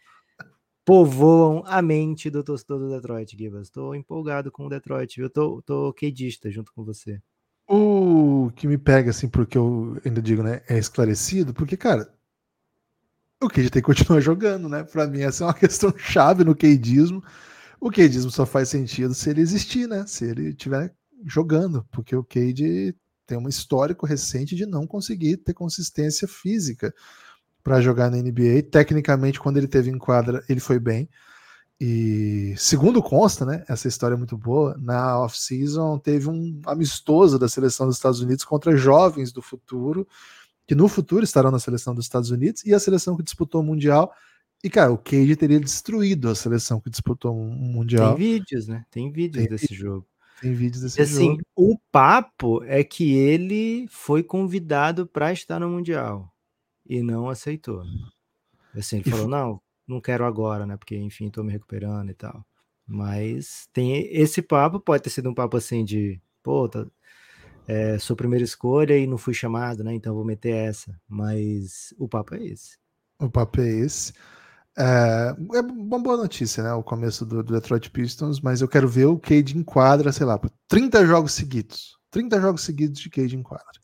[0.87, 3.67] povoam a mente do torcedor do Detroit, Gibas.
[3.67, 5.29] Estou empolgado com o Detroit, viu?
[5.29, 7.21] Tô, tô quedista junto com você.
[7.69, 12.09] O que me pega, assim, porque eu ainda digo, né, é esclarecido, porque, cara,
[13.43, 14.85] o Cade tem que continuar jogando, né?
[14.85, 17.21] Para mim, essa é uma questão chave no Cadeismo.
[17.81, 20.07] O Cadeismo só faz sentido se ele existir, né?
[20.07, 20.95] Se ele estiver
[21.25, 22.95] jogando, porque o Cade
[23.27, 26.95] tem um histórico recente de não conseguir ter consistência física
[27.67, 28.63] para jogar na NBA.
[28.71, 31.09] Tecnicamente, quando ele teve em quadra, ele foi bem.
[31.81, 37.49] E segundo consta, né, essa história é muito boa, na off-season teve um amistoso da
[37.49, 40.07] seleção dos Estados Unidos contra jovens do futuro,
[40.65, 43.65] que no futuro estarão na seleção dos Estados Unidos, e a seleção que disputou o
[43.65, 44.13] Mundial
[44.63, 48.15] e, cara, o Cade teria destruído a seleção que disputou um Mundial.
[48.15, 48.87] Tem vídeos, né?
[48.91, 50.07] Tem vídeos Tem desse jogo.
[50.41, 51.43] Tem vídeos desse assim, jogo.
[51.55, 56.33] O papo é que ele foi convidado para estar no Mundial
[56.89, 57.83] e não aceitou.
[58.75, 60.77] Assim, ele e falou: não, não quero agora, né?
[60.77, 62.45] Porque, enfim, tô me recuperando e tal.
[62.87, 66.87] Mas tem esse papo, pode ter sido um papo assim de, pô, tá,
[67.67, 69.93] é, sou primeira escolha e não fui chamado, né?
[69.95, 70.99] Então vou meter essa.
[71.09, 72.79] Mas o papo é esse.
[73.19, 74.13] O papo é esse.
[74.79, 76.73] É, é uma boa notícia, né?
[76.75, 80.27] O começo do, do, Detroit Pistons, mas eu quero ver o Cade em quadra, sei
[80.27, 81.97] lá, 30 jogos seguidos.
[82.11, 83.81] 30 jogos seguidos de Cade em quadra.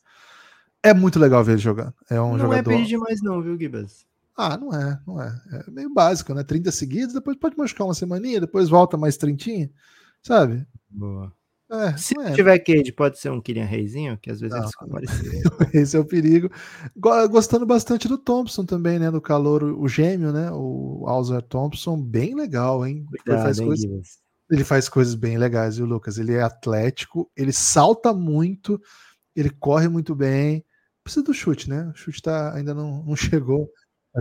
[0.83, 1.93] É muito legal ver ele jogando.
[2.09, 2.69] É um não jogador.
[2.69, 4.05] Não é pedir demais, não, viu, Gibas?
[4.35, 5.41] Ah, não é, não é.
[5.51, 6.43] É meio básico, né?
[6.43, 9.71] 30 seguidos, depois pode machucar uma semaninha, depois volta mais 30,
[10.21, 10.65] sabe?
[10.89, 11.31] Boa.
[11.71, 12.33] É, Se é.
[12.33, 15.11] tiver Cade, pode ser um Kylian Reizinho, que às vezes não, eles
[15.73, 16.49] Esse é o perigo.
[16.95, 19.09] Gostando bastante do Thompson também, né?
[19.09, 20.51] Do calor, o gêmeo, né?
[20.51, 23.05] O Alzer Thompson, bem legal, hein?
[23.07, 24.19] Cuidado, ele, faz hein, coisas,
[24.51, 26.19] ele faz coisas bem legais, viu, Lucas?
[26.19, 28.79] Ele é atlético, ele salta muito,
[29.35, 30.63] ele corre muito bem.
[31.03, 31.91] Precisa do chute, né?
[31.93, 33.69] O chute tá, ainda não, não chegou.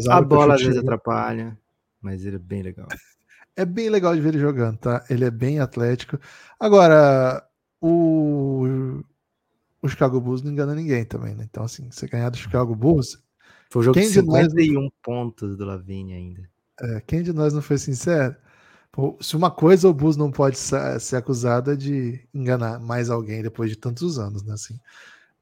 [0.09, 1.57] a, a bola às vezes atrapalha,
[2.01, 2.88] mas ele é bem legal
[3.57, 5.05] é bem legal de ver ele jogando, tá?
[5.09, 6.18] Ele é bem atlético.
[6.59, 7.47] Agora,
[7.81, 9.03] o,
[9.81, 11.47] o Chicago Bulls não engana ninguém também, né?
[11.49, 13.23] Então, assim, você ganhar do Chicago Bulls.
[13.71, 14.90] Foi o jogo quem de 51 nós...
[15.03, 16.49] pontos do Lavigne ainda.
[16.81, 18.37] É, quem de nós não foi sincero?
[18.90, 23.42] Pô, se uma coisa o Bulls não pode ser acusado é de enganar mais alguém
[23.42, 24.53] depois de tantos anos, né?
[24.53, 24.79] Assim,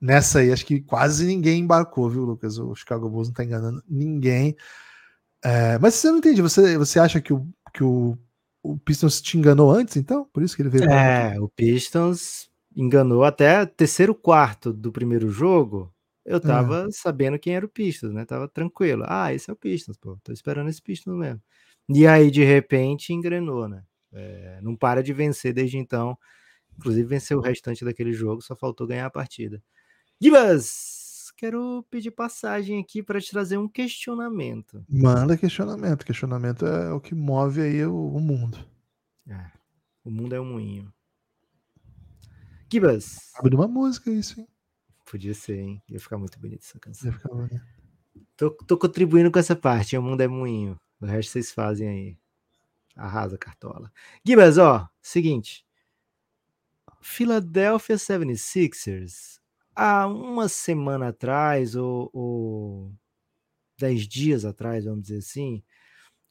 [0.00, 2.58] nessa aí, acho que quase ninguém embarcou, viu, Lucas?
[2.58, 4.56] O Chicago Bulls não tá enganando ninguém.
[5.42, 8.16] É, mas você não entende, você, você acha que o, que o,
[8.62, 10.28] o Pistons te enganou antes, então?
[10.32, 10.84] Por isso que ele veio.
[10.90, 15.92] É, o Pistons enganou até terceiro quarto do primeiro jogo.
[16.24, 16.90] Eu tava é.
[16.92, 18.24] sabendo quem era o Pistons, né?
[18.24, 19.04] Tava tranquilo.
[19.06, 20.18] Ah, esse é o Pistons, pô.
[20.22, 21.42] Tô esperando esse Pistons mesmo.
[21.88, 23.82] E aí, de repente, engrenou, né?
[24.12, 26.16] É, não para de vencer desde então.
[26.78, 29.62] Inclusive, venceu o restante daquele jogo, só faltou ganhar a partida.
[30.20, 31.00] Gibas!
[31.40, 34.84] quero pedir passagem aqui para te trazer um questionamento.
[34.86, 36.04] Manda questionamento.
[36.04, 38.58] Questionamento é o que move aí o, o mundo.
[39.26, 39.50] É,
[40.04, 40.92] o mundo é um moinho.
[42.70, 43.32] Gibas.
[43.36, 44.46] Abre uma música isso, hein?
[45.10, 45.82] Podia ser, hein?
[45.88, 47.10] Ia ficar muito bonito essa canção.
[47.10, 47.64] Ia ficar bonito.
[48.36, 49.96] Tô, tô contribuindo com essa parte.
[49.96, 50.78] O mundo é moinho.
[51.00, 52.18] O resto vocês fazem aí.
[52.94, 53.90] Arrasa, Cartola.
[54.22, 55.64] Gibas, ó, seguinte.
[57.00, 59.39] Philadelphia 76ers
[59.80, 62.92] há uma semana atrás, ou, ou
[63.78, 65.62] dez dias atrás, vamos dizer assim,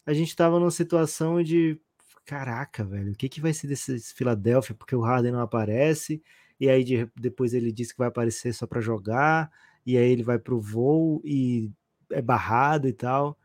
[0.06, 1.80] a gente estava numa situação de
[2.26, 4.76] caraca, velho, o que, que vai ser desse Philadelphia?
[4.76, 6.22] Porque o Harden não aparece,
[6.60, 9.52] e aí de, depois ele disse que vai aparecer só para jogar,
[9.84, 11.72] e aí ele vai pro voo e
[12.12, 13.36] é barrado e tal.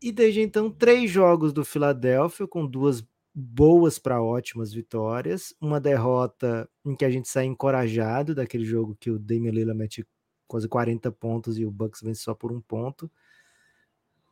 [0.00, 6.68] E desde então, três jogos do Philadelphia com duas boas para ótimas vitórias, uma derrota
[6.84, 10.06] em que a gente sai encorajado daquele jogo que o Damian Lillard mete
[10.46, 13.10] quase 40 pontos e o Bucks vence só por um ponto.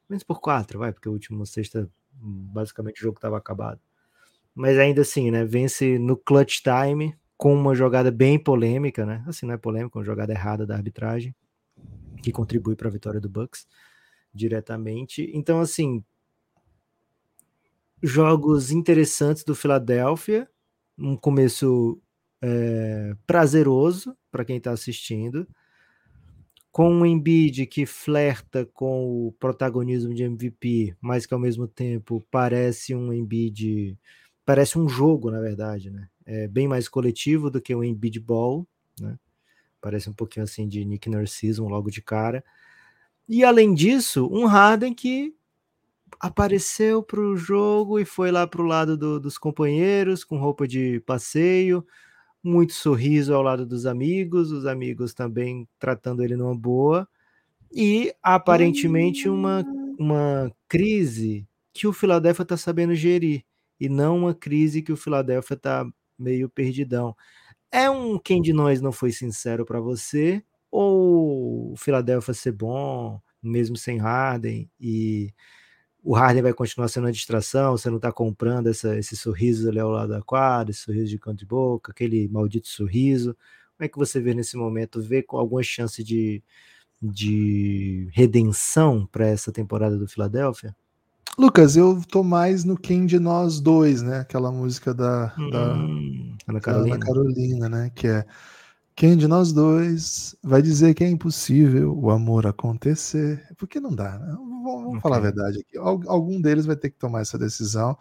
[0.09, 3.81] Menos por quatro, vai, porque o último sexta basicamente o jogo estava acabado.
[4.55, 5.45] Mas ainda assim, né?
[5.45, 9.25] Vence no clutch time com uma jogada bem polêmica, né?
[9.27, 11.35] Assim, não é polêmica, uma jogada errada da arbitragem
[12.23, 13.67] que contribui para a vitória do Bucks
[14.35, 15.31] diretamente.
[15.33, 16.05] Então, assim,
[18.03, 20.49] jogos interessantes do Philadelphia,
[20.99, 22.01] um começo
[22.43, 25.47] é, prazeroso para quem está assistindo
[26.73, 32.25] com um Embiid que flerta com o protagonismo de MVP, mas que ao mesmo tempo
[32.31, 33.99] parece um Embiid,
[34.45, 36.09] parece um jogo, na verdade, né?
[36.25, 38.67] É bem mais coletivo do que o Embiid Ball,
[39.01, 39.19] né?
[39.81, 42.45] Parece um pouquinho assim de Nick Narcismo logo de cara.
[43.29, 45.35] E além disso, um Harden que
[46.19, 50.67] apareceu para o jogo e foi lá para o lado do, dos companheiros com roupa
[50.67, 51.87] de passeio,
[52.43, 57.09] muito sorriso ao lado dos amigos, os amigos também tratando ele numa boa,
[57.73, 59.65] e aparentemente uma,
[59.99, 63.45] uma crise que o Philadelphia está sabendo gerir,
[63.79, 65.87] e não uma crise que o Philadelphia está
[66.19, 67.15] meio perdidão.
[67.71, 73.21] É um quem de nós não foi sincero para você, ou o Philadelphia ser bom,
[73.43, 75.33] mesmo sem Harden, e
[76.03, 79.79] o Harden vai continuar sendo uma distração, você não está comprando essa, esse sorriso ali
[79.79, 83.37] ao lado da quadra, esse sorriso de canto de boca, aquele maldito sorriso.
[83.77, 85.01] Como é que você vê nesse momento?
[85.01, 86.43] Vê com alguma chance de,
[87.01, 90.75] de redenção para essa temporada do Philadelphia?
[91.39, 94.21] Lucas, eu tô mais no Quem de Nós Dois, né?
[94.21, 95.73] Aquela música da, hum, da
[96.49, 96.97] Ana, Carolina.
[96.97, 97.93] Ana Carolina, né?
[97.95, 98.27] Que é
[99.01, 103.43] quem de nós dois vai dizer que é impossível o amor acontecer?
[103.57, 104.37] Porque não dá, né?
[104.37, 105.01] Vamos, okay.
[105.01, 105.79] falar a verdade aqui.
[105.79, 107.97] Algum deles vai ter que tomar essa decisão.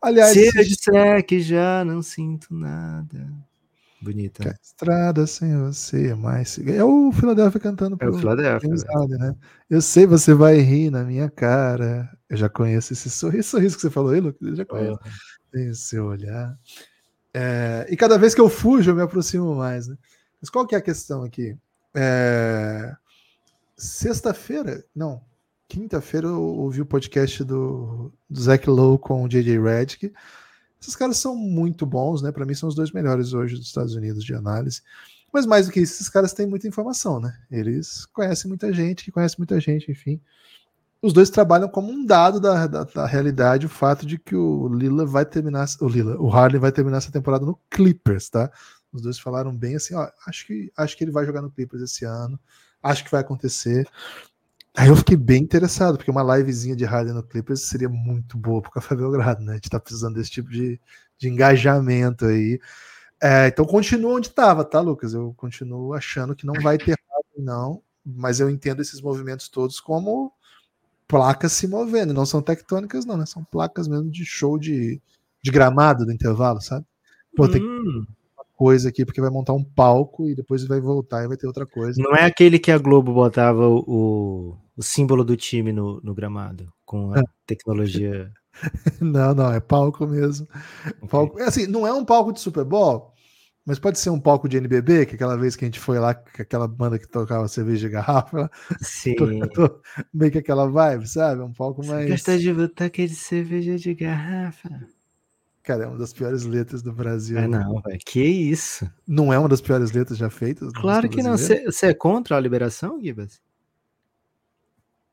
[0.00, 3.34] Aliás, se eu disser que já não sinto nada.
[4.00, 4.44] Bonita.
[4.44, 4.54] Né?
[4.62, 6.56] Estrada sem você é mais.
[6.60, 7.96] É o Philadelphia cantando.
[7.98, 8.70] É o Philadelphia.
[8.70, 9.16] Né?
[9.18, 9.34] né?
[9.68, 12.08] Eu sei, você vai rir na minha cara.
[12.30, 14.46] Eu já conheço esse sorriso, sorriso que você falou aí, Lucas.
[14.46, 15.00] Eu já conheço.
[15.50, 16.56] Tem o seu olhar.
[17.34, 19.96] É, e cada vez que eu fujo, eu me aproximo mais, né?
[20.44, 21.56] Mas qual que é a questão aqui?
[21.94, 22.94] É...
[23.74, 25.22] Sexta-feira, não,
[25.66, 30.12] quinta-feira eu ouvi o podcast do, do Zach Lowe com o JJ Redick.
[30.78, 32.30] Esses caras são muito bons, né?
[32.30, 34.82] Para mim são os dois melhores hoje dos Estados Unidos de análise.
[35.32, 37.34] Mas mais do que isso, esses caras têm muita informação, né?
[37.50, 40.20] Eles conhecem muita gente, que conhece muita gente, enfim.
[41.00, 44.68] Os dois trabalham como um dado da, da, da realidade o fato de que o
[44.68, 48.50] Lila vai terminar, o Lila, o Harley vai terminar essa temporada no Clippers, tá?
[48.94, 51.82] Os dois falaram bem assim, ó, acho que acho que ele vai jogar no Clippers
[51.82, 52.38] esse ano,
[52.80, 53.88] acho que vai acontecer.
[54.76, 58.62] Aí eu fiquei bem interessado, porque uma livezinha de Harden no Clippers seria muito boa
[58.62, 59.52] pro Café Belgrado, né?
[59.52, 60.80] A gente tá precisando desse tipo de,
[61.18, 62.60] de engajamento aí.
[63.20, 65.12] É, então continua onde estava, tá, Lucas?
[65.12, 69.80] Eu continuo achando que não vai ter Harden, não, mas eu entendo esses movimentos todos
[69.80, 70.32] como
[71.08, 73.26] placas se movendo, não são tectônicas, não, né?
[73.26, 75.00] São placas mesmo de show de,
[75.42, 76.86] de gramado do intervalo, sabe?
[77.36, 78.06] Pô, tem hum
[78.64, 81.66] coisa aqui, porque vai montar um palco e depois vai voltar e vai ter outra
[81.66, 82.02] coisa.
[82.02, 86.72] Não é aquele que a Globo botava o, o símbolo do time no, no gramado,
[86.82, 87.22] com a é.
[87.46, 88.32] tecnologia.
[89.02, 90.48] não, não, é palco mesmo.
[90.96, 91.08] Okay.
[91.10, 93.12] Palco, é assim, não é um palco de Super Bowl,
[93.66, 96.14] mas pode ser um palco de NBB, que aquela vez que a gente foi lá,
[96.14, 98.50] com aquela banda que tocava cerveja de garrafa,
[98.80, 99.14] Sim.
[100.14, 101.42] meio que aquela vibe, sabe?
[101.42, 102.08] Um palco mais.
[102.08, 104.70] Gosta de botar aquele cerveja de garrafa.
[105.64, 107.38] Cara, é uma das piores letras do Brasil.
[107.38, 107.98] É, não, véio.
[108.04, 108.86] que isso?
[109.08, 110.70] Não é uma das piores letras já feitas?
[110.74, 111.38] Claro que não.
[111.38, 113.40] Você é contra a liberação, Gibas?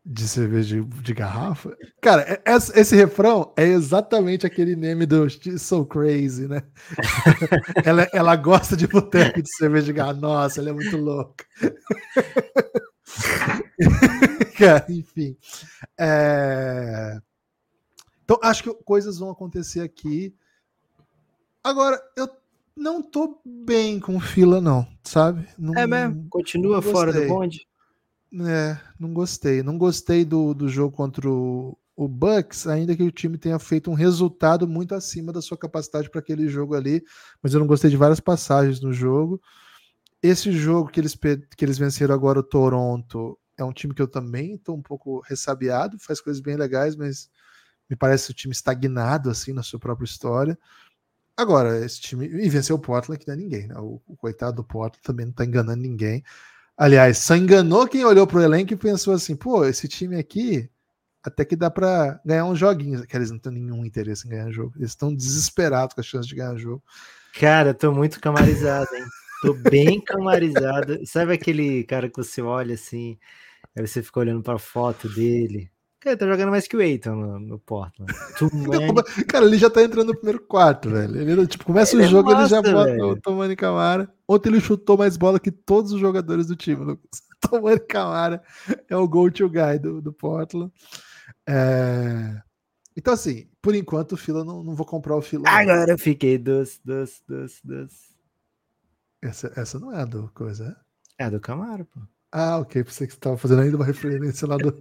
[0.06, 1.74] De cerveja de, de, garrafa?
[2.02, 5.26] Cara, é, esse, esse, refrão é exatamente aquele meme do
[5.58, 6.64] So Crazy, né?
[7.86, 10.20] ela, ela gosta de boteco de cerveja de garrafa.
[10.20, 11.46] Nossa, ela é muito louca.
[14.58, 15.38] Cara, enfim.
[15.98, 17.22] É...
[18.26, 20.36] Então, acho que coisas vão acontecer aqui
[21.64, 22.30] Agora, eu
[22.76, 25.48] não tô bem com fila, não, sabe?
[25.58, 26.28] Não, é mesmo?
[26.30, 27.68] Continua fora do bonde?
[28.34, 29.62] É, não gostei.
[29.62, 33.92] Não gostei do, do jogo contra o, o Bucks, ainda que o time tenha feito
[33.92, 37.04] um resultado muito acima da sua capacidade para aquele jogo ali.
[37.44, 39.42] Mas eu não gostei de várias passagens no jogo.
[40.24, 44.08] esse jogo que eles, que eles venceram agora, o Toronto, é um time que eu
[44.08, 47.30] também estou um pouco ressabiado, faz coisas bem legais, mas
[47.90, 50.58] me parece o time estagnado assim na sua própria história.
[51.42, 52.28] Agora, esse time.
[52.28, 53.76] E venceu o Portland, que não é ninguém, né?
[53.80, 56.24] O, coitado do Portland também não está enganando ninguém.
[56.78, 60.70] Aliás, só enganou quem olhou para o elenco e pensou assim: pô, esse time aqui
[61.24, 63.06] até que dá para ganhar uns joguinhos.
[63.06, 64.74] Que eles não têm nenhum interesse em ganhar jogo.
[64.78, 66.84] Eles estão desesperados com a chance de ganhar jogo.
[67.40, 69.06] Cara, tô muito camarizado, hein?
[69.42, 71.00] Tô bem camarizado.
[71.08, 73.18] Sabe aquele cara que você olha assim,
[73.76, 75.72] aí você fica olhando pra foto dele.
[76.02, 78.12] Cara, tá jogando mais que o Eiton no, no Portland.
[79.30, 81.16] cara, ele já tá entrando no primeiro quarto, velho.
[81.16, 83.08] Ele, tipo, começa ele o é jogo, é massa, ele já bota velho.
[83.10, 84.12] o Tomani Camara.
[84.28, 87.22] Ontem ele chutou mais bola que todos os jogadores do time, Lucas.
[87.40, 88.42] Tomani Camara
[88.90, 90.74] é o go-to guy do, do Portland.
[91.48, 92.42] É...
[92.98, 95.48] Então, assim, por enquanto o Fila não, não vou comprar o Fila.
[95.48, 97.92] Agora eu fiquei dos, dos, dos, dos.
[99.22, 100.76] Essa, essa não é a do coisa,
[101.20, 101.24] é?
[101.24, 102.00] É a do Camaro, pô.
[102.32, 102.84] Ah, ok.
[102.84, 104.72] Pensei que você estava fazendo ainda uma referência lá do,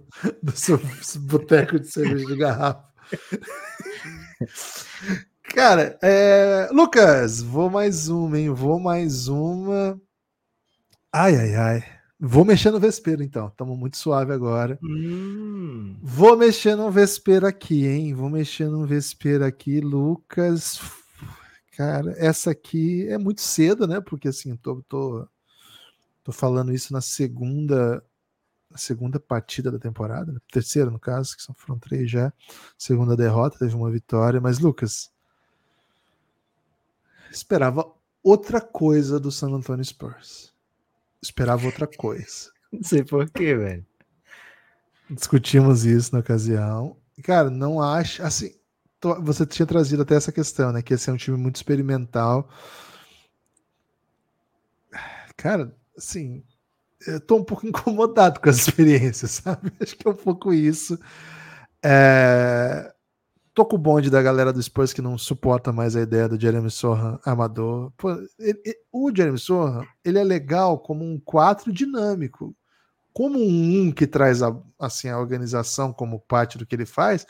[0.41, 0.79] do seu
[1.19, 2.83] boteco de cerveja de garrafa.
[5.53, 6.69] Cara, é...
[6.71, 8.49] Lucas, vou mais uma, hein?
[8.51, 9.99] Vou mais uma.
[11.11, 11.83] Ai, ai, ai.
[12.17, 13.47] Vou mexer no vespeiro, então.
[13.47, 14.79] Estamos muito suave agora.
[14.81, 15.97] Hum.
[16.01, 18.13] Vou mexer no vespeiro aqui, hein?
[18.13, 20.79] Vou mexer no vespeiro aqui, Lucas.
[21.75, 23.99] Cara, essa aqui é muito cedo, né?
[23.99, 25.27] Porque assim, tô, tô,
[26.23, 28.03] tô falando isso na segunda
[28.69, 30.39] na segunda partida da temporada, né?
[30.49, 32.31] terceira no caso, que foram três já.
[32.77, 35.11] Segunda derrota, teve uma vitória, mas Lucas
[37.29, 37.91] esperava
[38.23, 40.53] outra coisa do San Antonio Spurs.
[41.21, 42.51] Esperava outra coisa.
[42.71, 43.85] Não sei porquê, velho.
[45.09, 46.95] Discutimos isso na ocasião.
[47.21, 48.23] Cara, não acho.
[48.23, 48.55] Assim,
[49.21, 50.81] você tinha trazido até essa questão, né?
[50.81, 52.49] Que esse é um time muito experimental.
[55.35, 56.43] Cara, assim,
[57.07, 59.71] eu tô um pouco incomodado com as experiências, sabe?
[59.79, 60.99] Acho que é um pouco isso.
[61.83, 62.93] É...
[63.53, 66.39] Tô com o bonde da galera do Spurs que não suporta mais a ideia do
[66.39, 67.91] Jeremy Sohan amador.
[67.97, 72.55] Pô, ele, ele, o Jeremy Sohan, ele é legal como um 4 dinâmico.
[73.13, 77.27] Como um 1 que traz a, assim, a organização como parte do que ele faz,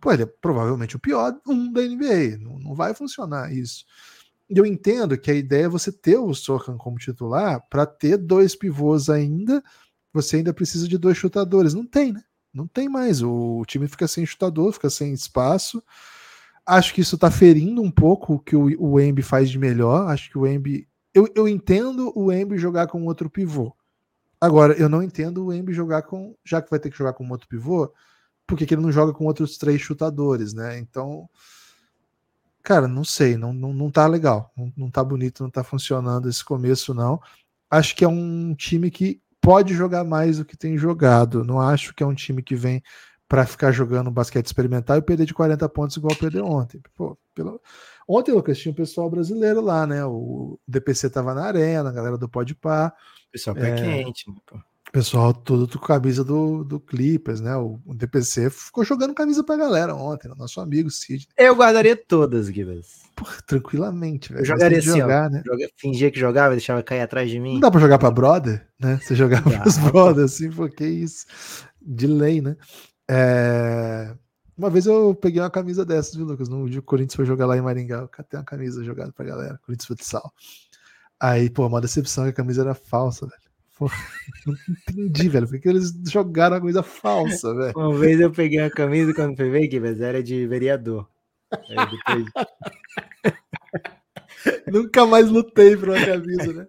[0.00, 2.38] pô, ele é provavelmente o pior um da NBA.
[2.38, 3.84] Não, não vai funcionar isso.
[4.48, 8.56] Eu entendo que a ideia é você ter o Sohan como titular para ter dois
[8.56, 9.62] pivôs ainda.
[10.12, 11.74] Você ainda precisa de dois chutadores.
[11.74, 12.22] Não tem, né?
[12.52, 13.22] Não tem mais.
[13.22, 15.82] O, time fica sem chutador, fica sem espaço.
[16.64, 20.08] Acho que isso está ferindo um pouco o que o, Embi faz de melhor.
[20.10, 20.88] Acho que o Embi.
[21.14, 23.74] Eu, eu entendo o Embi jogar com outro pivô.
[24.40, 26.34] Agora, eu não entendo o Embi jogar com.
[26.44, 27.92] Já que vai ter que jogar com outro pivô,
[28.46, 30.78] por que ele não joga com outros três chutadores, né?
[30.78, 31.28] Então.
[32.68, 36.28] Cara, não sei, não, não, não tá legal, não, não tá bonito, não tá funcionando
[36.28, 37.18] esse começo, não.
[37.70, 41.42] Acho que é um time que pode jogar mais do que tem jogado.
[41.42, 42.82] Não acho que é um time que vem
[43.26, 46.78] para ficar jogando basquete experimental e perder de 40 pontos igual perdeu ontem.
[46.94, 47.58] Pô, pelo...
[48.06, 50.04] Ontem, Lucas, tinha um pessoal brasileiro lá, né?
[50.04, 52.94] O DPC tava na arena, a galera do Pode Par.
[53.32, 53.76] Pessoal pé é...
[53.76, 54.60] quente, né, pô.
[54.92, 57.54] Pessoal todo com camisa do, do Clippers, né?
[57.56, 60.34] O, o, DPC ficou jogando camisa pra galera ontem, né?
[60.36, 61.28] nosso amigo Cid.
[61.36, 63.02] Eu guardaria todas, Gibas.
[63.46, 64.42] Tranquilamente, velho.
[64.42, 65.42] Eu jogaria assim, jogar, ó, né?
[65.44, 67.54] Joga, fingia que jogava, deixava cair atrás de mim.
[67.54, 68.98] Não dá pra jogar pra brother, né?
[69.02, 71.26] Você jogava pros brothers, assim, porque isso.
[71.82, 72.56] De lei, né?
[73.10, 74.14] É...
[74.56, 76.48] Uma vez eu peguei uma camisa dessas, viu, Lucas?
[76.48, 79.24] No dia o Corinthians foi jogar lá em Maringá, eu catei uma camisa jogada pra
[79.24, 80.32] galera, Corinthians Futsal.
[81.20, 83.47] Aí, pô, uma decepção que a camisa era falsa, velho.
[84.46, 85.48] Não entendi, velho.
[85.48, 87.72] Porque eles jogaram a coisa falsa, velho.
[87.76, 91.08] Uma vez eu peguei a camisa quando fui ver que era de vereador.
[91.50, 92.26] Depois...
[94.66, 96.66] Nunca mais lutei por uma camisa, né?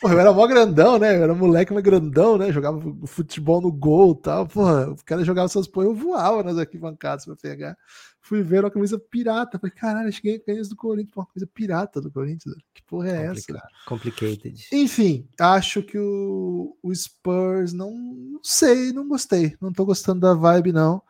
[0.00, 1.16] Porra, eu era mó grandão, né?
[1.16, 2.52] Eu era moleque, mas grandão, né?
[2.52, 4.46] Jogava futebol no gol e tal.
[4.46, 7.76] Porra, o cara jogava essas porra, eu voava nas arquibancadas pra pegar.
[8.20, 9.58] Fui ver uma camisa pirata.
[9.58, 11.14] Falei, caralho, cheguei a camisa do Corinthians.
[11.14, 12.54] Porra, camisa pirata do Corinthians.
[12.74, 13.62] Que porra é essa?
[13.86, 14.66] Complicated.
[14.72, 19.56] Enfim, acho que o, o Spurs não, não sei, não gostei.
[19.60, 21.02] Não tô gostando da vibe, não.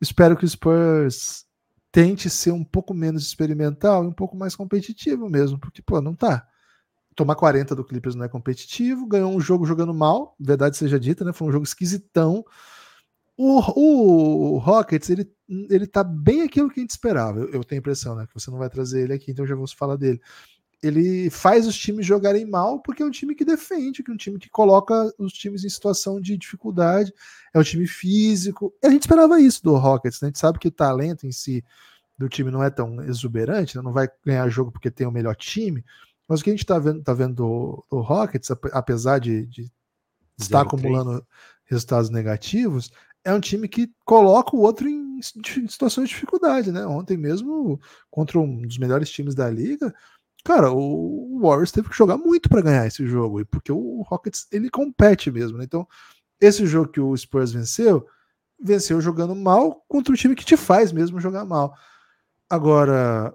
[0.00, 1.46] Espero que o Spurs
[1.90, 6.14] tente ser um pouco menos experimental e um pouco mais competitivo mesmo, porque, pô, não
[6.14, 6.46] tá.
[7.16, 11.24] Tomar 40 do Clippers não é competitivo, ganhou um jogo jogando mal, verdade seja dita,
[11.24, 11.32] né?
[11.32, 12.44] Foi um jogo esquisitão.
[13.36, 15.28] O, o Rockets, ele,
[15.68, 18.26] ele tá bem aquilo que a gente esperava, eu, eu tenho a impressão, né?
[18.26, 20.20] Que você não vai trazer ele aqui, então já vou falar dele
[20.82, 24.16] ele faz os times jogarem mal porque é um time que defende, que é um
[24.16, 27.12] time que coloca os times em situação de dificuldade,
[27.52, 28.72] é um time físico.
[28.84, 30.26] A gente esperava isso do Rockets, né?
[30.26, 31.64] A gente sabe que o talento em si
[32.18, 33.82] do time não é tão exuberante, né?
[33.82, 35.84] não vai ganhar jogo porque tem o melhor time,
[36.28, 39.70] Mas o que a gente está vendo, tá vendo do, do Rockets, apesar de, de
[40.38, 41.24] estar acumulando
[41.64, 42.90] resultados negativos,
[43.24, 45.20] é um time que coloca o outro em,
[45.68, 46.86] situações de dificuldade, né?
[46.86, 49.94] Ontem mesmo, contra um dos melhores times da liga,
[50.44, 54.70] cara, o Warriors teve que jogar muito para ganhar esse jogo, porque o Rockets ele
[54.70, 55.64] compete mesmo, né?
[55.64, 55.86] Então,
[56.40, 58.06] esse jogo que o Spurs venceu,
[58.60, 61.74] venceu jogando mal contra um time que te faz mesmo jogar mal.
[62.48, 63.34] Agora,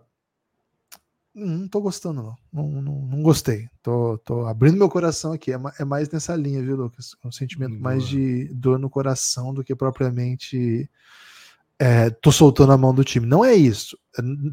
[1.33, 2.37] não tô gostando, não.
[2.51, 3.69] Não, não, não gostei.
[3.81, 5.51] Tô, tô, abrindo meu coração aqui.
[5.51, 7.15] É, é, mais nessa linha, viu, Lucas?
[7.23, 7.81] Um sentimento Boa.
[7.81, 10.89] mais de dor no coração do que propriamente
[11.79, 13.25] é, tô soltando a mão do time.
[13.25, 13.97] Não é isso.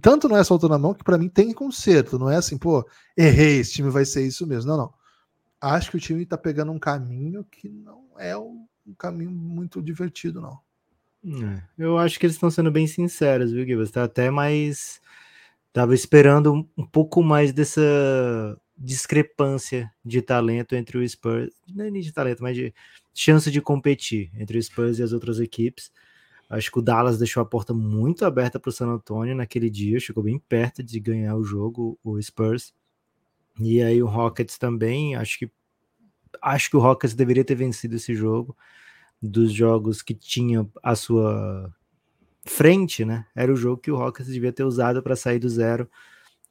[0.01, 2.19] Tanto não é soltando a mão que para mim tem conserto.
[2.19, 4.71] Não é assim, pô, errei, esse time vai ser isso mesmo.
[4.71, 4.95] Não, não.
[5.61, 8.67] Acho que o time tá pegando um caminho que não é um
[8.97, 10.59] caminho muito divertido, não.
[11.27, 13.91] É, eu acho que eles estão sendo bem sinceros, viu, Gibbs?
[13.91, 15.01] Tá até mais
[15.79, 17.81] Tava esperando um pouco mais dessa
[18.77, 22.75] discrepância de talento entre o Spurs, não é nem de talento, mas de
[23.15, 25.93] chance de competir entre o Spurs e as outras equipes.
[26.51, 30.01] Acho que o Dallas deixou a porta muito aberta para o San Antonio naquele dia,
[30.01, 32.75] chegou bem perto de ganhar o jogo, o Spurs.
[33.61, 35.49] E aí o Rockets também, acho que
[36.43, 38.57] acho que o Rockets deveria ter vencido esse jogo
[39.23, 41.73] dos jogos que tinha a sua
[42.45, 43.27] frente, né?
[43.35, 45.89] Era o jogo que o Rockets devia ter usado para sair do zero.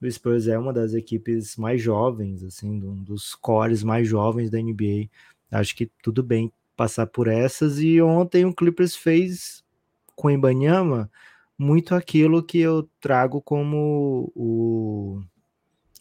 [0.02, 4.60] O Spurs é uma das equipes mais jovens, assim, um dos cores mais jovens da
[4.62, 5.10] NBA.
[5.52, 7.80] Acho que tudo bem passar por essas.
[7.80, 9.64] E ontem o Clippers fez
[10.16, 11.10] com o Ibanyama
[11.58, 15.22] muito aquilo que eu trago como o,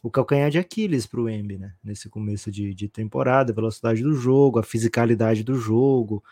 [0.03, 1.75] o calcanhar de Aquiles para o Embi, né?
[1.83, 6.23] Nesse começo de, de temporada, a velocidade do jogo, a fisicalidade do jogo,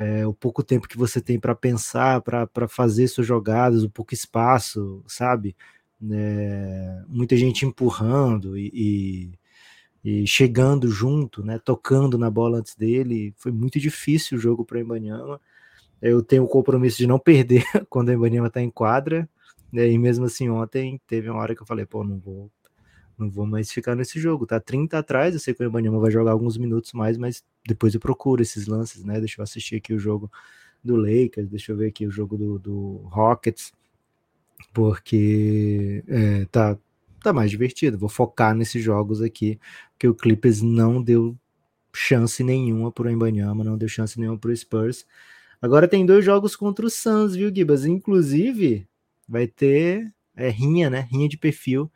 [0.00, 4.14] é, o pouco tempo que você tem para pensar, para fazer suas jogadas, o pouco
[4.14, 5.54] espaço, sabe?
[6.10, 9.30] É, muita gente empurrando e,
[10.02, 11.60] e, e, chegando junto, né?
[11.62, 13.34] Tocando na bola antes dele.
[13.36, 15.38] Foi muito difícil o jogo para o Embanyama.
[16.00, 19.28] Eu tenho o compromisso de não perder quando o Embanyama está em quadra.
[19.70, 19.90] Né?
[19.90, 22.50] E mesmo assim, ontem teve uma hora que eu falei, pô, não vou
[23.20, 24.46] não vou mais ficar nesse jogo.
[24.46, 27.94] Tá 30 atrás, eu sei que o Ibanyama vai jogar alguns minutos mais, mas depois
[27.94, 29.20] eu procuro esses lances, né?
[29.20, 30.30] Deixa eu assistir aqui o jogo
[30.82, 33.72] do Lakers, deixa eu ver aqui o jogo do, do Rockets,
[34.72, 36.78] porque é, tá,
[37.22, 37.98] tá mais divertido.
[37.98, 39.60] Vou focar nesses jogos aqui,
[39.92, 41.36] porque o Clippers não deu
[41.92, 45.06] chance nenhuma pro Ibanyama, não deu chance nenhuma pro Spurs.
[45.60, 47.84] Agora tem dois jogos contra o Suns, viu, Gibas?
[47.84, 48.88] Inclusive,
[49.28, 51.06] vai ter é, rinha, né?
[51.10, 51.90] Rinha de perfil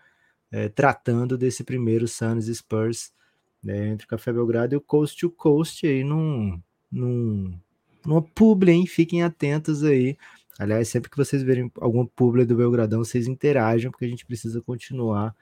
[0.54, 3.12] é, tratando desse primeiro Suns Spurs
[3.60, 7.58] né, entre Café Belgrado e o Coast to Coast aí num, num,
[8.06, 8.86] numa publi, hein?
[8.86, 10.16] Fiquem atentos aí.
[10.56, 14.60] Aliás, sempre que vocês verem alguma publi do Belgradão, vocês interajam, porque a gente precisa
[14.60, 15.34] continuar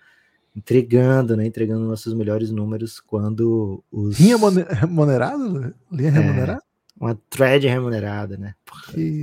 [0.57, 1.45] entregando, né?
[1.45, 4.19] Entregando nossos melhores números quando os.
[4.19, 4.39] Linha
[4.81, 5.75] remunerada?
[5.91, 6.63] Linha é, remunerada?
[6.99, 8.55] Uma thread remunerada, né?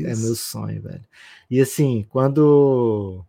[0.06, 1.06] É meu sonho, velho.
[1.50, 3.26] E assim, quando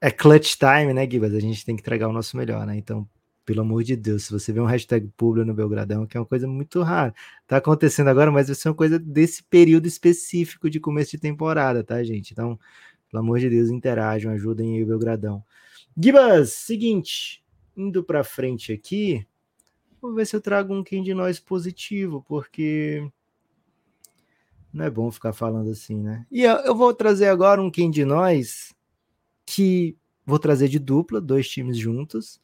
[0.00, 1.34] é clutch time, né, Gibas?
[1.34, 2.76] A gente tem que entregar o nosso melhor, né?
[2.76, 3.06] Então,
[3.44, 6.26] pelo amor de Deus, se você vê um hashtag público no Belgradão, que é uma
[6.26, 7.14] coisa muito rara,
[7.46, 11.84] tá acontecendo agora, mas vai ser uma coisa desse período específico de começo de temporada,
[11.84, 12.32] tá, gente?
[12.32, 12.58] Então,
[13.10, 15.44] pelo amor de Deus, interajam, ajudem aí o Belgradão.
[16.00, 17.44] Gibas, seguinte,
[17.76, 19.26] indo para frente aqui,
[20.00, 23.06] vou ver se eu trago um quem de nós positivo, porque
[24.72, 26.24] não é bom ficar falando assim, né?
[26.30, 28.72] E eu, eu vou trazer agora um quem de nós
[29.50, 32.40] que vou trazer de dupla, dois times juntos.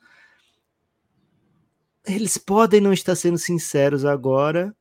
[2.04, 4.74] Eles podem não estar sendo sinceros agora,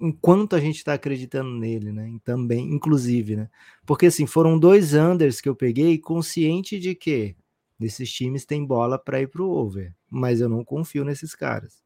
[0.00, 2.10] enquanto a gente está acreditando nele, né?
[2.24, 3.50] Também, inclusive, né?
[3.84, 7.36] Porque assim, foram dois unders que eu peguei, consciente de que
[7.80, 11.82] esses times têm bola para ir para o over, mas eu não confio nesses caras,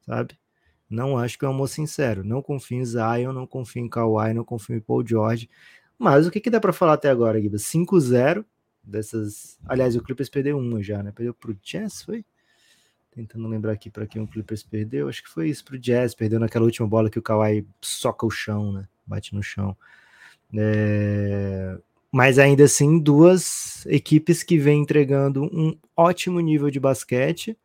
[0.00, 0.38] sabe?
[0.88, 2.24] Não acho que é um amor sincero.
[2.24, 5.48] Não confio em Zion, não confio em Kawhi, não confio em Paul George.
[5.98, 7.56] Mas o que, que dá para falar até agora, Guiba?
[7.56, 8.44] 5-0
[8.82, 9.58] dessas.
[9.66, 11.12] Aliás, o Clippers perdeu uma já, né?
[11.12, 12.24] Perdeu pro Jazz, foi?
[13.10, 15.08] Tentando lembrar aqui para quem o Clippers perdeu.
[15.08, 16.14] Acho que foi isso pro Jazz.
[16.14, 18.86] Perdeu naquela última bola que o Kawhi soca o chão, né?
[19.06, 19.76] Bate no chão.
[20.54, 21.78] É...
[22.12, 27.58] Mas ainda assim, duas equipes que vêm entregando um ótimo nível de basquete.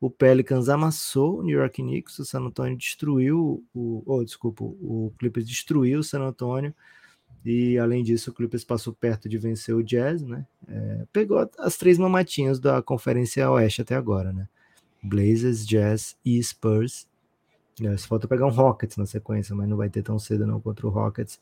[0.00, 4.02] O Pelicans amassou o New York Knicks, o San Antonio destruiu o.
[4.06, 6.72] Oh, desculpa, o Clippers destruiu o San Antonio.
[7.44, 10.46] E além disso, o Clippers passou perto de vencer o Jazz, né?
[10.68, 14.48] É, pegou as três mamatinhas da Conferência Oeste até agora, né?
[15.02, 17.06] Blazers, Jazz e Spurs.
[17.80, 20.86] É, falta pegar um Rockets na sequência, mas não vai ter tão cedo não contra
[20.86, 21.40] o Rockets.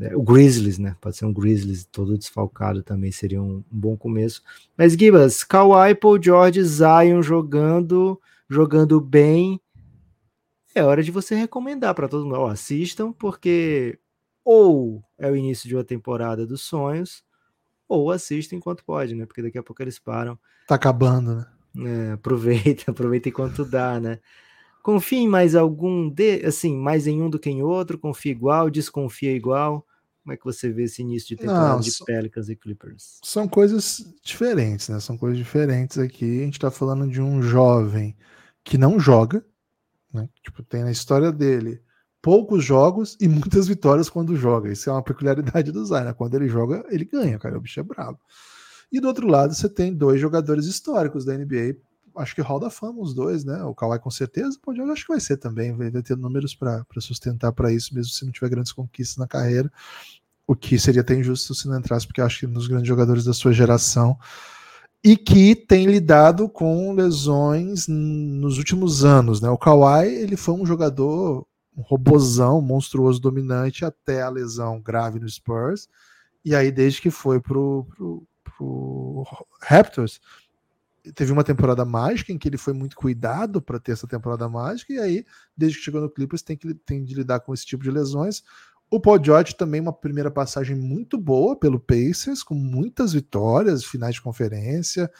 [0.00, 0.96] É, o Grizzlies, né?
[1.00, 4.42] Pode ser um Grizzlies todo desfalcado também seria um, um bom começo.
[4.76, 9.60] Mas Gibas, Kawhi, Paul George, Zion jogando, jogando bem.
[10.74, 13.98] É hora de você recomendar para todo mundo, ó, assistam, porque
[14.44, 17.22] ou é o início de uma temporada dos sonhos,
[17.88, 19.26] ou assistam enquanto pode, né?
[19.26, 20.38] Porque daqui a pouco eles param.
[20.66, 21.46] Tá acabando, né?
[21.76, 24.20] É, aproveita, aproveita enquanto dá, né?
[24.82, 28.70] Confia em mais algum, de, assim, mais em um do que em outro, confia igual,
[28.70, 29.86] desconfia igual.
[30.22, 33.18] Como é que você vê esse início de temporada Não, de Pelicans e Clippers?
[33.24, 35.00] São coisas diferentes, né?
[35.00, 36.42] São coisas diferentes aqui.
[36.42, 38.16] A gente tá falando de um jovem
[38.62, 39.44] que não joga,
[40.12, 40.28] né?
[40.42, 41.82] Tipo, tem na história dele
[42.22, 44.72] poucos jogos e muitas vitórias quando joga.
[44.72, 46.04] Isso é uma peculiaridade do Zion.
[46.04, 46.12] Né?
[46.12, 47.58] Quando ele joga, ele ganha, cara.
[47.58, 48.18] O bicho é brabo.
[48.92, 51.76] E do outro lado, você tem dois jogadores históricos da NBA
[52.16, 53.62] acho que Hall da Fama, os dois, né?
[53.64, 57.52] O Kawhi com certeza, pode acho que vai ser também, vai, ter números para sustentar
[57.52, 59.70] para isso, mesmo se não tiver grandes conquistas na carreira.
[60.46, 63.32] O que seria até injusto se não entrasse, porque acho que nos grandes jogadores da
[63.32, 64.18] sua geração
[65.02, 69.48] e que tem lidado com lesões nos últimos anos, né?
[69.48, 71.46] O Kawhi, ele foi um jogador
[71.76, 75.88] um robozão, monstruoso, dominante até a lesão grave no Spurs.
[76.44, 79.26] E aí desde que foi pro, pro, pro
[79.62, 80.20] Raptors,
[81.14, 84.92] teve uma temporada mágica em que ele foi muito cuidado para ter essa temporada mágica,
[84.92, 85.24] e aí,
[85.56, 88.42] desde que chegou no Clippers, tem que tem de lidar com esse tipo de lesões.
[88.90, 94.16] O Paul George também uma primeira passagem muito boa pelo Pacers, com muitas vitórias, finais
[94.16, 95.10] de conferência,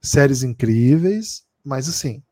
[0.00, 2.22] séries incríveis, mas assim,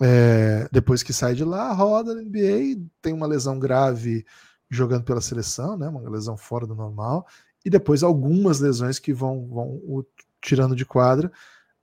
[0.00, 4.24] é, depois que sai de lá, roda na NBA, tem uma lesão grave
[4.70, 7.26] jogando pela seleção, né, uma lesão fora do normal,
[7.64, 10.04] e depois algumas lesões que vão, vão o
[10.40, 11.32] tirando de quadra,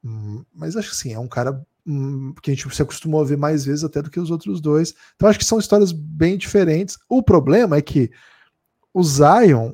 [0.05, 3.25] Hum, mas acho que sim, é um cara hum, que a gente se acostumou a
[3.25, 4.93] ver mais vezes até do que os outros dois.
[5.15, 6.99] Então acho que são histórias bem diferentes.
[7.09, 8.11] O problema é que
[8.93, 9.73] o Zion,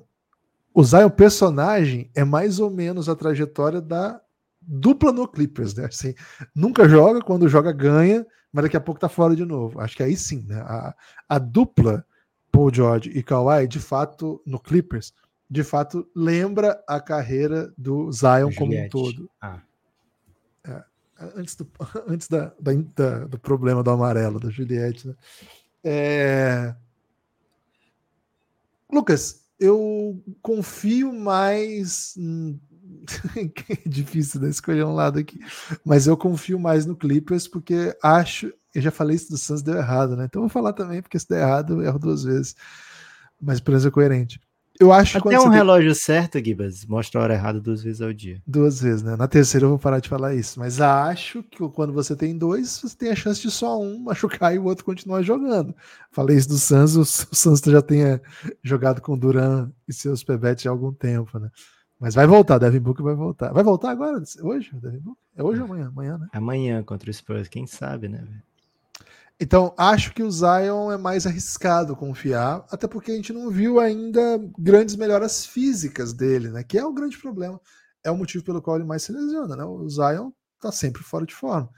[0.73, 4.21] o Zion personagem é mais ou menos a trajetória da
[4.61, 5.85] dupla no Clippers, né?
[5.85, 6.13] Assim,
[6.55, 9.79] nunca joga, quando joga ganha, mas daqui a pouco tá fora de novo.
[9.79, 10.61] Acho que aí sim, né?
[10.61, 10.95] A,
[11.27, 12.05] a dupla
[12.51, 15.13] Paul George e Kawhi, de fato, no Clippers,
[15.49, 18.57] de fato lembra a carreira do Zion Juliette.
[18.57, 19.29] como um todo.
[19.41, 19.61] Ah
[21.35, 21.69] antes, do,
[22.07, 25.15] antes da, da, da, do problema do amarelo da Juliette, né?
[25.83, 26.75] É...
[28.91, 32.15] Lucas, eu confio mais.
[33.35, 35.39] É difícil né, escolher um lado aqui,
[35.85, 38.53] mas eu confio mais no Clippers porque acho.
[38.73, 40.25] Eu já falei isso do Suns deu errado, né?
[40.25, 42.55] Então vou falar também, porque se der errado, eu erro duas vezes.
[43.41, 44.39] Mas pelo menos é coerente.
[44.81, 46.01] Eu acho Até um relógio tem...
[46.01, 48.41] certo, Gibas, mostra a hora errada duas vezes ao dia.
[48.47, 49.15] Duas vezes, né?
[49.15, 50.59] Na terceira eu vou parar de falar isso.
[50.59, 54.55] Mas acho que quando você tem dois, você tem a chance de só um machucar
[54.55, 55.75] e o outro continuar jogando.
[56.11, 56.95] Falei isso do Santos,
[57.31, 58.19] o Santos já tenha
[58.63, 61.51] jogado com o Duran e seus pebetes há algum tempo, né?
[62.01, 63.53] Mas vai voltar, Devin Book vai voltar.
[63.53, 64.23] Vai voltar agora?
[64.41, 64.71] Hoje?
[64.73, 65.19] Devin Book?
[65.35, 65.87] É hoje ou amanhã?
[65.89, 66.27] Amanhã, né?
[66.33, 68.27] Amanhã contra o Spurs, quem sabe, né?
[69.39, 73.79] Então, acho que o Zion é mais arriscado confiar, até porque a gente não viu
[73.79, 74.19] ainda
[74.57, 76.63] grandes melhoras físicas dele, né?
[76.63, 77.61] Que é o grande problema.
[78.03, 79.63] É o motivo pelo qual ele mais se lesiona, né?
[79.63, 81.69] O Zion tá sempre fora de forma.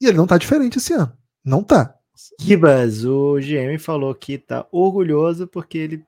[0.00, 1.12] E ele não tá diferente esse ano.
[1.44, 1.92] Não tá.
[2.38, 6.06] Kibas, o GM falou que tá orgulhoso porque ele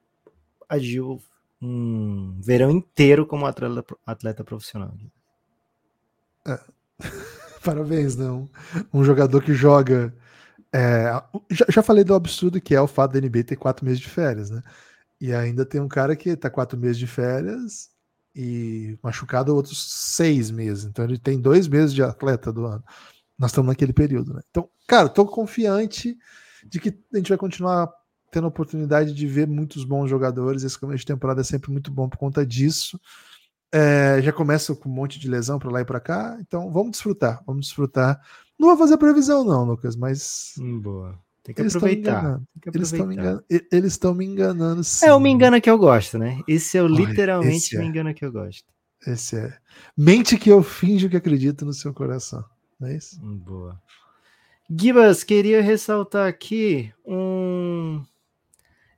[0.68, 1.20] agiu
[1.60, 4.94] um verão inteiro como atleta, atleta profissional.
[6.46, 6.60] É.
[7.64, 8.48] Parabéns, não.
[8.92, 10.14] Um jogador que joga
[10.76, 11.04] é,
[11.52, 14.08] já, já, falei do absurdo que é o fato da NBA ter quatro meses de
[14.08, 14.60] férias, né?
[15.20, 17.90] E ainda tem um cara que tá quatro meses de férias
[18.34, 20.84] e machucado outros seis meses.
[20.84, 22.82] Então ele tem dois meses de atleta do ano.
[23.38, 24.40] Nós estamos naquele período, né?
[24.50, 26.18] Então, cara, tô confiante
[26.66, 27.88] de que a gente vai continuar
[28.34, 30.62] tendo a oportunidade de ver muitos bons jogadores.
[30.62, 33.00] Esse começo de temporada é sempre muito bom por conta disso.
[33.72, 36.92] É, já começa com um monte de lesão para lá e para cá, então vamos
[36.92, 38.20] desfrutar, vamos desfrutar
[38.58, 40.54] não vou fazer previsão, não, Lucas, mas.
[40.58, 41.18] Hum, boa.
[41.42, 42.40] Tem que eles aproveitar.
[42.62, 43.44] Que eles estão me enganando.
[43.50, 45.06] Eles estão me enganando sim.
[45.06, 46.40] É o me engana que eu gosto, né?
[46.48, 47.86] Esse é o literalmente me é.
[47.86, 48.64] engana que eu gosto.
[49.06, 49.58] Esse é.
[49.96, 52.42] Mente que eu finjo que acredito no seu coração.
[52.80, 53.20] Não é isso?
[53.22, 53.78] Hum, boa.
[54.70, 58.02] Gibas, queria ressaltar aqui um.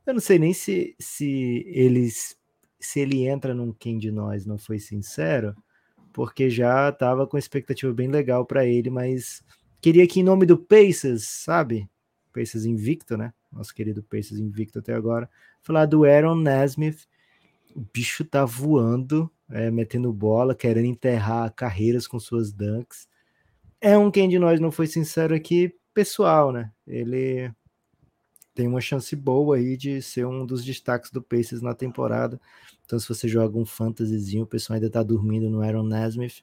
[0.07, 2.37] Eu não sei nem se, se eles
[2.79, 5.57] se ele entra num quem de nós não foi sincero,
[6.13, 9.43] porque já estava com expectativa bem legal para ele, mas
[9.81, 11.89] queria que em nome do Pacers, sabe?
[12.33, 13.33] Pacers invicto, né?
[13.51, 15.29] Nosso querido Pacers invicto até agora,
[15.63, 17.09] falar do Aaron Nesmith.
[17.75, 23.09] O bicho tá voando, é, metendo bola, querendo enterrar carreiras com suas dunks.
[23.81, 26.71] É um quem de nós não foi sincero aqui, pessoal, né?
[26.87, 27.51] Ele
[28.57, 32.41] tem uma chance boa aí de ser um dos destaques do Pacers na temporada.
[32.87, 36.43] Então, se você joga um fantasyzinho, o pessoal ainda tá dormindo no Aaron Nesmith,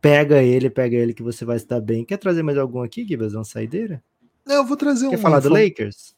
[0.00, 2.04] pega ele, pega ele que você vai estar bem.
[2.04, 3.34] Quer trazer mais algum aqui, Gibas?
[3.34, 4.00] Uma saideira?
[4.46, 5.10] Eu vou trazer Quer um.
[5.10, 6.14] Quer falar do Lakers?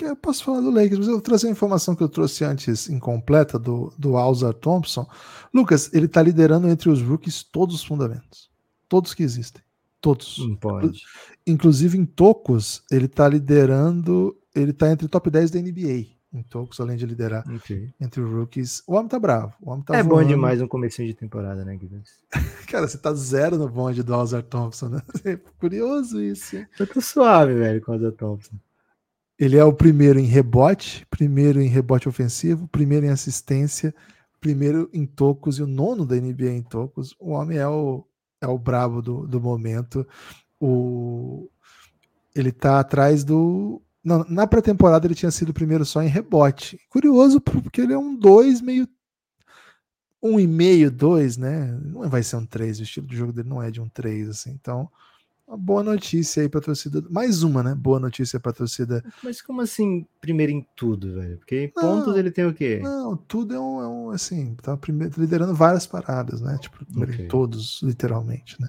[0.00, 2.88] Eu posso falar do Lakers, mas eu vou trazer a informação que eu trouxe antes
[2.88, 5.06] incompleta do, do Alzar Thompson.
[5.54, 8.50] Lucas, ele tá liderando entre os rookies todos os fundamentos.
[8.88, 9.62] Todos que existem.
[10.00, 10.38] Todos.
[10.38, 11.02] Não pode.
[11.46, 14.36] Inclusive em tocos, ele tá liderando.
[14.54, 17.92] Ele tá entre top 10 da NBA em tocos, além de liderar okay.
[18.00, 18.82] entre os rookies.
[18.86, 19.54] O homem tá bravo.
[19.62, 20.22] O homem tá é voando.
[20.22, 22.04] bom demais um começo de temporada, né, Guilherme?
[22.68, 25.02] Cara, você tá zero no bonde do Alzar Thompson, né?
[25.24, 26.56] É curioso isso.
[26.56, 26.66] Hein?
[26.78, 28.56] Eu tô suave, velho, com o Alzar Thompson.
[29.38, 33.94] Ele é o primeiro em rebote, primeiro em rebote ofensivo, primeiro em assistência,
[34.40, 37.14] primeiro em tocos e o nono da NBA em tocos.
[37.20, 38.04] O homem é o,
[38.40, 40.06] é o brabo do, do momento.
[40.60, 41.48] O,
[42.34, 46.80] ele tá atrás do não, na pré-temporada ele tinha sido o primeiro só em rebote.
[46.88, 48.88] Curioso, porque ele é um 2 meio.
[50.22, 51.78] Um e meio, dois, né?
[51.80, 54.30] Não vai ser um 3, o estilo de jogo dele não é de um 3,
[54.30, 54.50] assim.
[54.50, 54.90] Então,
[55.48, 57.02] uma boa notícia aí pra torcida.
[57.08, 57.74] Mais uma, né?
[57.74, 59.02] Boa notícia pra torcida.
[59.24, 61.38] Mas como assim, primeiro em tudo, velho?
[61.38, 62.80] Porque em pontos ele tem o quê?
[62.82, 66.58] Não, tudo é um, é um assim, tá primeiro, liderando várias paradas, né?
[66.60, 67.24] Tipo, okay.
[67.24, 68.68] em todos, literalmente, né?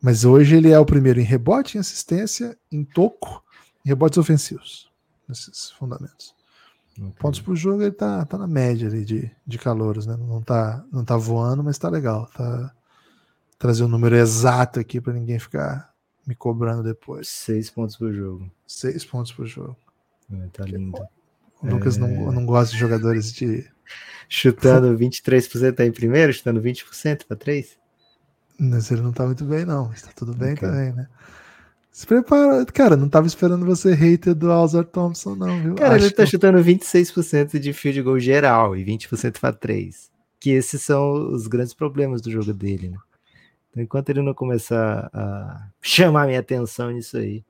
[0.00, 3.42] Mas hoje ele é o primeiro em rebote, em assistência, em toco
[3.84, 4.90] rebotes ofensivos,
[5.28, 6.34] nesses fundamentos.
[6.98, 7.12] Okay.
[7.18, 10.16] Pontos por jogo, ele tá, tá na média ali de, de calouros, né?
[10.16, 12.26] Não tá, não tá voando, mas tá legal.
[12.34, 12.72] Tá
[13.58, 15.94] trazer o um número exato aqui para ninguém ficar
[16.26, 17.28] me cobrando depois.
[17.28, 18.50] Seis pontos por jogo.
[18.66, 19.76] Seis pontos por jogo.
[20.32, 20.98] É, tá lindo.
[21.62, 22.00] O Lucas é...
[22.00, 23.64] não, não gosta de jogadores de.
[24.28, 27.78] Chutando 23% aí primeiro, chutando 20% para 3?
[28.58, 29.92] Mas ele não tá muito bem, não.
[29.92, 30.68] Está tudo bem okay.
[30.68, 31.06] também, né?
[31.92, 32.66] Se prepara.
[32.66, 35.74] Cara, não tava esperando você hater do Alzar Thompson, não, viu?
[35.76, 36.30] Cara, Acho ele tá que...
[36.30, 40.10] chutando 26% de field goal geral e 20% para 3.
[40.40, 42.98] Que esses são os grandes problemas do jogo dele, né?
[43.76, 47.44] Então, enquanto ele não começar a chamar minha atenção nisso aí,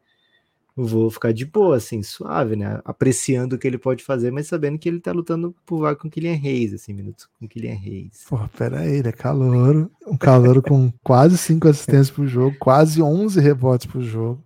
[0.74, 2.81] vou ficar de boa, assim, suave, né?
[2.85, 6.09] Apreciando o que ele pode fazer, mas sabendo que ele tá lutando por vaga com
[6.09, 8.24] o Kylian Reis, assim, minutos com o Kylian Reis.
[8.29, 13.01] Pô, pera aí, ele é calor, um calor com quase 5 assistências por jogo, quase
[13.01, 14.45] 11 rebotes por jogo,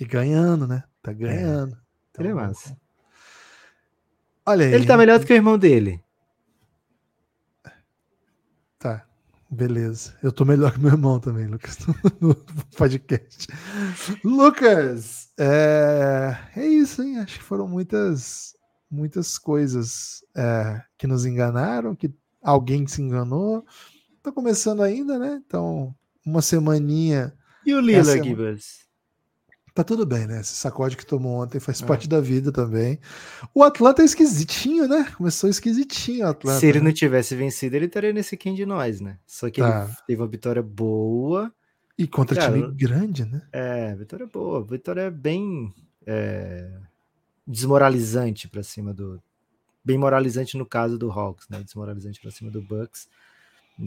[0.00, 0.82] e ganhando, né?
[1.00, 1.74] Tá ganhando.
[1.74, 1.78] É.
[2.10, 2.76] Então, ele é massa.
[4.44, 4.74] Olha aí.
[4.74, 6.02] Ele tá melhor do que o irmão dele.
[8.80, 9.06] Tá.
[9.50, 10.16] Beleza.
[10.22, 11.78] Eu tô melhor que meu irmão também, Lucas,
[12.20, 12.34] no
[12.76, 13.48] podcast.
[14.24, 17.18] Lucas, é, é isso, hein?
[17.18, 18.54] Acho que foram muitas,
[18.88, 23.64] muitas coisas é, que nos enganaram, que alguém se enganou.
[24.22, 25.42] Tá começando ainda, né?
[25.44, 25.94] Então,
[26.24, 27.34] uma semaninha.
[27.66, 28.89] E o Lila, é Gibas?
[29.80, 30.40] Tá tudo bem, né?
[30.40, 31.86] Esse sacode que tomou ontem faz é.
[31.86, 32.98] parte da vida também.
[33.54, 35.10] O Atlanta é esquisitinho, né?
[35.16, 36.60] Começou esquisitinho o Atlanta.
[36.60, 36.84] Se ele né?
[36.84, 39.16] não tivesse vencido, ele estaria nesse quem de nós, né?
[39.26, 39.86] Só que tá.
[39.86, 41.50] ele teve uma vitória boa.
[41.96, 43.40] E contra Cara, time grande, né?
[43.50, 44.62] É, vitória boa.
[44.62, 45.72] Vitória bem
[46.06, 46.70] é,
[47.46, 49.18] desmoralizante para cima do.
[49.82, 51.62] Bem moralizante no caso do Hawks, né?
[51.62, 53.08] Desmoralizante para cima do Bucks.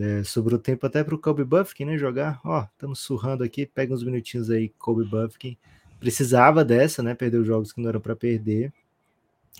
[0.01, 1.99] É, sobrou tempo até para o Kobe Buffkin, né?
[1.99, 2.41] Jogar.
[2.43, 3.67] Ó, estamos surrando aqui.
[3.67, 5.55] Pega uns minutinhos aí, Kobe Buffkin.
[6.03, 7.15] Precisava dessa, né?
[7.15, 8.73] Perdeu jogos que não eram para perder.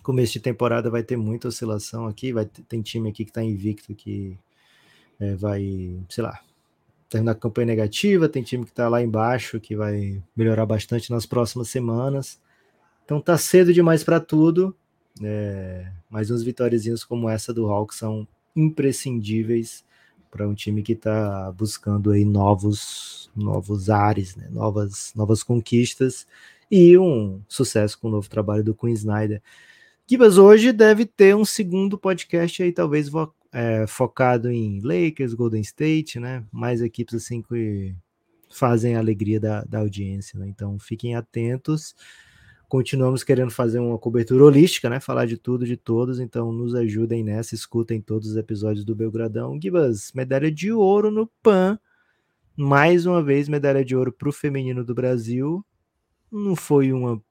[0.03, 2.33] Começo de temporada vai ter muita oscilação aqui.
[2.33, 4.37] Vai ter, tem time aqui que está invicto que
[5.21, 6.41] é, vai, sei lá,
[7.09, 8.27] terminar a campanha negativa.
[8.27, 12.37] Tem time que está lá embaixo que vai melhorar bastante nas próximas semanas.
[13.05, 14.75] Então tá cedo demais para tudo.
[15.23, 19.85] É, mas uns vitórias como essa do Hawks são imprescindíveis
[20.34, 24.47] para um time que está buscando aí novos novos ares, né?
[24.49, 26.25] novas novas conquistas
[26.71, 29.43] e um sucesso com o novo trabalho do Queen Snyder.
[30.07, 33.11] Kibas hoje deve ter um segundo podcast aí, talvez
[33.51, 36.43] é, focado em Lakers, Golden State, né?
[36.51, 37.93] Mais equipes assim que
[38.51, 40.47] fazem a alegria da, da audiência, né?
[40.47, 41.95] Então fiquem atentos
[42.74, 44.99] continuamos querendo fazer uma cobertura holística, né?
[44.99, 49.59] Falar de tudo, de todos, então nos ajudem nessa, escutem todos os episódios do Belgradão.
[49.61, 51.78] Gibas, medalha de ouro no PAN.
[52.57, 55.63] Mais uma vez, medalha de ouro para o feminino do Brasil.
[56.32, 57.21] Não foi uma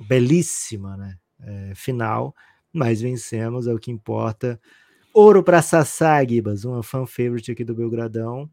[0.00, 2.34] belíssima né, é, final,
[2.72, 4.60] mas vencemos, é o que importa.
[5.14, 8.50] Ouro para Sassá, Gibas, uma fan favorite aqui do Belgradão.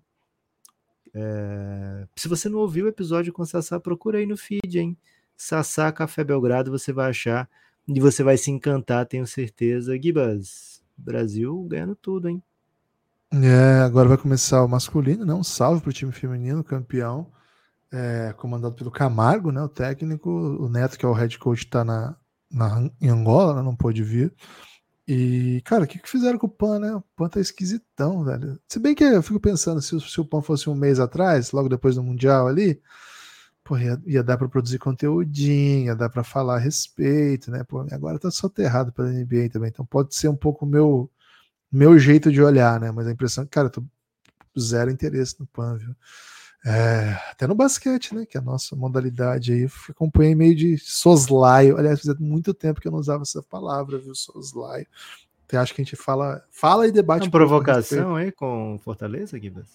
[1.11, 2.07] É...
[2.15, 4.95] Se você não ouviu o episódio com Sassá, procura aí no feed, hein?
[5.41, 7.49] Sassá Café Belgrado, você vai achar
[7.87, 9.97] e você vai se encantar, tenho certeza.
[9.97, 12.43] Gibas, Brasil ganhando tudo, hein?
[13.31, 15.33] É, agora vai começar o masculino, né?
[15.33, 17.31] Um salve pro time feminino, campeão.
[17.91, 19.61] é, comandado pelo Camargo, né?
[19.61, 22.15] O técnico, o Neto, que é o head coach, está na,
[22.51, 24.33] na, em Angola, né, não pôde vir.
[25.07, 26.93] E, cara, o que, que fizeram com o Pan, né?
[26.95, 28.59] O Pan tá esquisitão, velho.
[28.67, 31.69] Se bem que eu fico pensando, se, se o Pan fosse um mês atrás, logo
[31.69, 32.81] depois do Mundial ali,
[33.69, 37.63] pô, ia, ia dar para produzir conteúdinho, ia dar para falar a respeito, né?
[37.63, 41.07] Pô, agora tá soterrado pela NBA também, então pode ser um pouco o meu,
[41.71, 42.89] meu jeito de olhar, né?
[42.89, 43.83] Mas a impressão é que, cara, eu tô
[44.59, 45.95] zero interesse no PAN, viu?
[46.65, 48.25] É, até no basquete, né?
[48.25, 49.67] Que é a nossa modalidade aí.
[49.87, 51.77] Acompanhei meio de soslaio.
[51.77, 54.15] Aliás, fazia muito tempo que eu não usava essa palavra, viu?
[54.15, 54.87] Soslaio.
[55.45, 57.25] Até acho que a gente fala, fala e debate.
[57.25, 59.69] Uma provocação aí com Fortaleza, Gibas?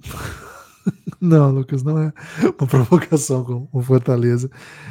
[1.20, 2.12] Não, Lucas, não é
[2.58, 4.50] uma provocação com o Fortaleza.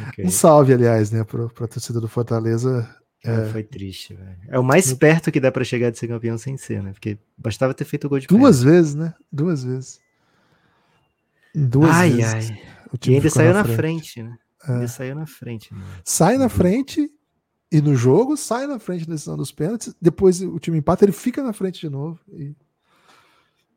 [0.09, 0.25] Okay.
[0.25, 2.87] Um salve, aliás, né, para a torcida do Fortaleza.
[3.23, 3.45] É...
[3.47, 4.37] Foi triste, velho.
[4.47, 6.93] É o mais perto que dá para chegar de ser campeão sem ser, né?
[6.93, 9.13] Porque bastava ter feito o gol de Duas vezes, né?
[9.31, 9.99] Duas vezes.
[11.53, 12.51] Duas ai, vezes.
[12.51, 12.61] Ai.
[13.07, 14.37] E ainda saiu na frente, frente né?
[14.67, 14.71] É.
[14.73, 15.73] Ainda saiu na frente.
[15.73, 15.81] Né?
[16.03, 17.09] Sai na frente
[17.71, 19.93] e no jogo, sai na frente na decisão dos pênaltis.
[20.01, 22.19] Depois o time empata, ele fica na frente de novo.
[22.29, 22.55] E...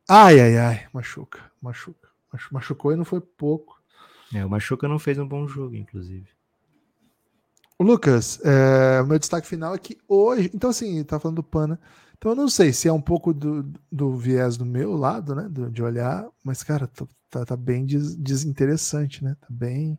[0.08, 0.86] Ai, ai, ai.
[0.92, 2.08] Machuca, machuca.
[2.50, 3.80] Machucou e não foi pouco.
[4.34, 6.28] É, o Machuca não fez um bom jogo, inclusive.
[7.78, 10.50] Lucas, é, o meu destaque final é que hoje.
[10.54, 11.78] Então, assim, tá falando do Pana.
[12.16, 15.48] Então, eu não sei se é um pouco do, do viés do meu lado, né?
[15.48, 19.36] Do, de olhar, mas, cara, tá, tá, tá bem des, desinteressante, né?
[19.40, 19.98] Tá bem.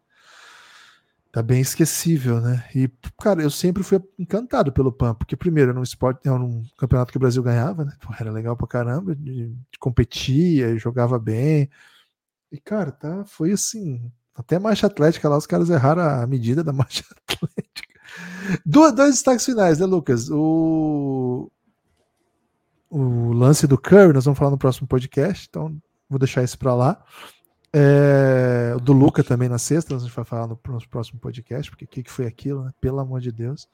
[1.33, 2.63] Tá bem esquecível, né?
[2.75, 2.87] E,
[3.19, 7.11] cara, eu sempre fui encantado pelo PAN, porque, primeiro, era um esporte, era um campeonato
[7.11, 7.97] que o Brasil ganhava, né?
[8.19, 11.71] Era legal pra caramba, de, de competia, jogava bem.
[12.51, 16.71] E, cara, tá, foi assim, até marcha atlética lá, os caras erraram a medida da
[16.71, 17.99] marcha atlética.
[18.63, 20.29] dois destaques finais, né, Lucas?
[20.29, 21.51] O,
[22.91, 25.75] o lance do Curry, nós vamos falar no próximo podcast, então
[26.07, 27.03] vou deixar isso para lá.
[27.75, 31.85] É, do Luca também na sexta, a gente vai falar no, no próximo podcast, porque
[31.85, 32.71] o que, que foi aquilo, né?
[32.79, 33.67] Pelo amor de Deus.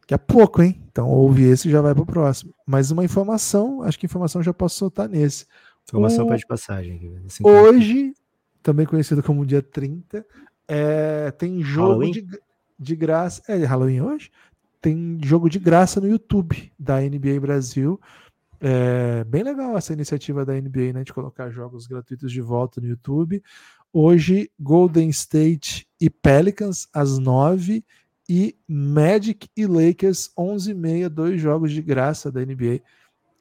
[0.00, 0.82] Daqui a pouco, hein?
[0.90, 2.54] Então ouve esse e já vai para o próximo.
[2.66, 5.46] Mas uma informação, acho que informação já posso soltar nesse.
[5.86, 6.36] Informação o...
[6.36, 7.22] de passagem.
[7.26, 8.14] Assim hoje,
[8.62, 10.24] também conhecido como dia 30.
[10.66, 12.26] É, tem jogo de,
[12.78, 13.42] de graça.
[13.48, 14.30] É Halloween hoje?
[14.80, 18.00] Tem jogo de graça no YouTube da NBA Brasil.
[18.66, 21.04] É bem legal essa iniciativa da NBA, né?
[21.04, 23.42] De colocar jogos gratuitos de volta no YouTube.
[23.92, 27.84] Hoje, Golden State e Pelicans às 9
[28.26, 32.80] e Magic e Lakers 11h30, dois jogos de graça da NBA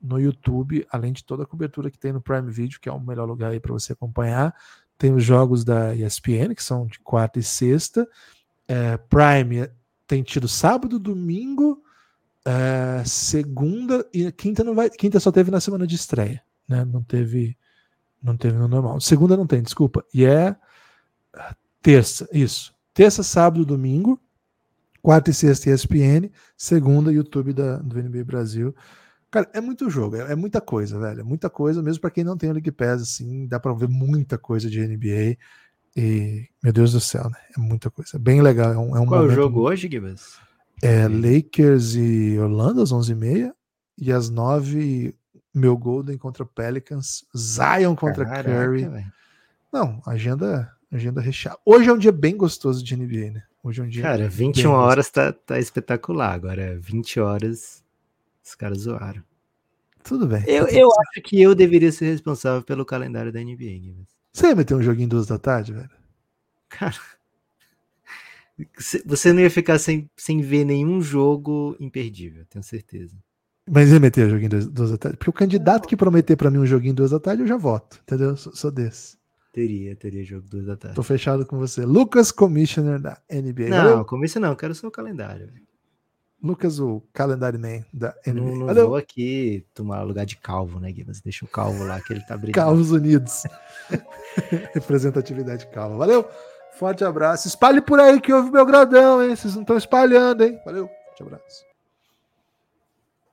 [0.02, 3.00] no YouTube, além de toda a cobertura que tem no Prime Video, que é o
[3.00, 4.54] melhor lugar aí para você acompanhar.
[4.98, 8.06] Tem os jogos da ESPN, que são de quarta e sexta.
[8.68, 9.70] É, Prime
[10.06, 11.82] tem tido sábado, domingo,
[12.46, 14.90] é, segunda e quinta não vai.
[14.90, 16.84] Quinta só teve na semana de estreia, né?
[16.84, 17.58] Não teve,
[18.22, 19.00] não teve no normal.
[19.00, 20.04] Segunda não tem, desculpa.
[20.14, 20.56] E é
[21.82, 22.74] terça, isso.
[22.94, 24.20] Terça, sábado, domingo.
[25.02, 28.74] Quarta e sexta ESPN, segunda YouTube da, do NBA Brasil.
[29.30, 31.20] Cara, é muito jogo, é, é, muita coisa, velho.
[31.20, 33.90] É muita coisa, mesmo para quem não tem o League Pass, assim, dá para ver
[33.90, 35.38] muita coisa de NBA.
[35.96, 37.38] E, meu Deus do céu, né?
[37.58, 38.18] É muita coisa.
[38.18, 38.72] Bem legal.
[38.72, 40.40] É um, é um Qual é o jogo hoje, Gibbs?
[40.84, 43.54] É Lakers e Orlando às 11h30
[43.98, 45.16] e às 9
[45.54, 48.86] meu Golden contra Pelicans, Zion contra Caraca, Curry.
[48.90, 49.14] Véio.
[49.72, 51.58] Não, agenda, agenda recheada.
[51.66, 53.44] Hoje é um dia bem gostoso de NBA, né?
[53.64, 54.04] Hoje é um dia.
[54.04, 56.34] Cara, 21 horas tá, tá espetacular.
[56.34, 57.84] Agora, 20 horas
[58.44, 59.24] os caras zoaram.
[60.04, 60.44] Tudo bem.
[60.46, 64.06] Eu, eu acho que eu deveria ser responsável pelo calendário da NBA.
[64.34, 65.90] Você ia meter um joguinho duas da tarde, velho?
[66.68, 66.96] Cara.
[69.06, 73.16] Você não ia ficar sem, sem ver nenhum jogo imperdível, tenho certeza.
[73.70, 75.18] Mas ia meter joguinho duas, duas da tarde?
[75.18, 78.00] Porque o candidato que prometer para mim um joguinho duas da tarde, eu já voto,
[78.04, 78.36] entendeu?
[78.36, 79.18] Sou, sou desse.
[79.54, 80.96] Teria, teria jogo duas da tarde.
[80.96, 81.86] Tô fechado com você.
[81.86, 83.70] Lucas, commissioner da NBA.
[83.70, 84.06] Não, Valeu?
[84.06, 85.50] commissioner não, quero só o calendário.
[86.44, 88.34] Lucas, o Calendar Man da NBA.
[88.34, 88.88] Não, não Valeu.
[88.90, 91.14] vou aqui tomar lugar de calvo, né, Guilherme?
[91.24, 92.56] Deixa o calvo lá que ele tá brilhando.
[92.56, 93.44] Calvos Unidos.
[94.74, 95.96] Representatividade calva.
[95.96, 96.28] Valeu.
[96.76, 97.48] Forte abraço.
[97.48, 99.36] Espalhe por aí que houve meu gradão, hein?
[99.36, 100.60] Vocês não estão espalhando, hein?
[100.66, 100.90] Valeu.
[101.08, 101.73] Forte abraço.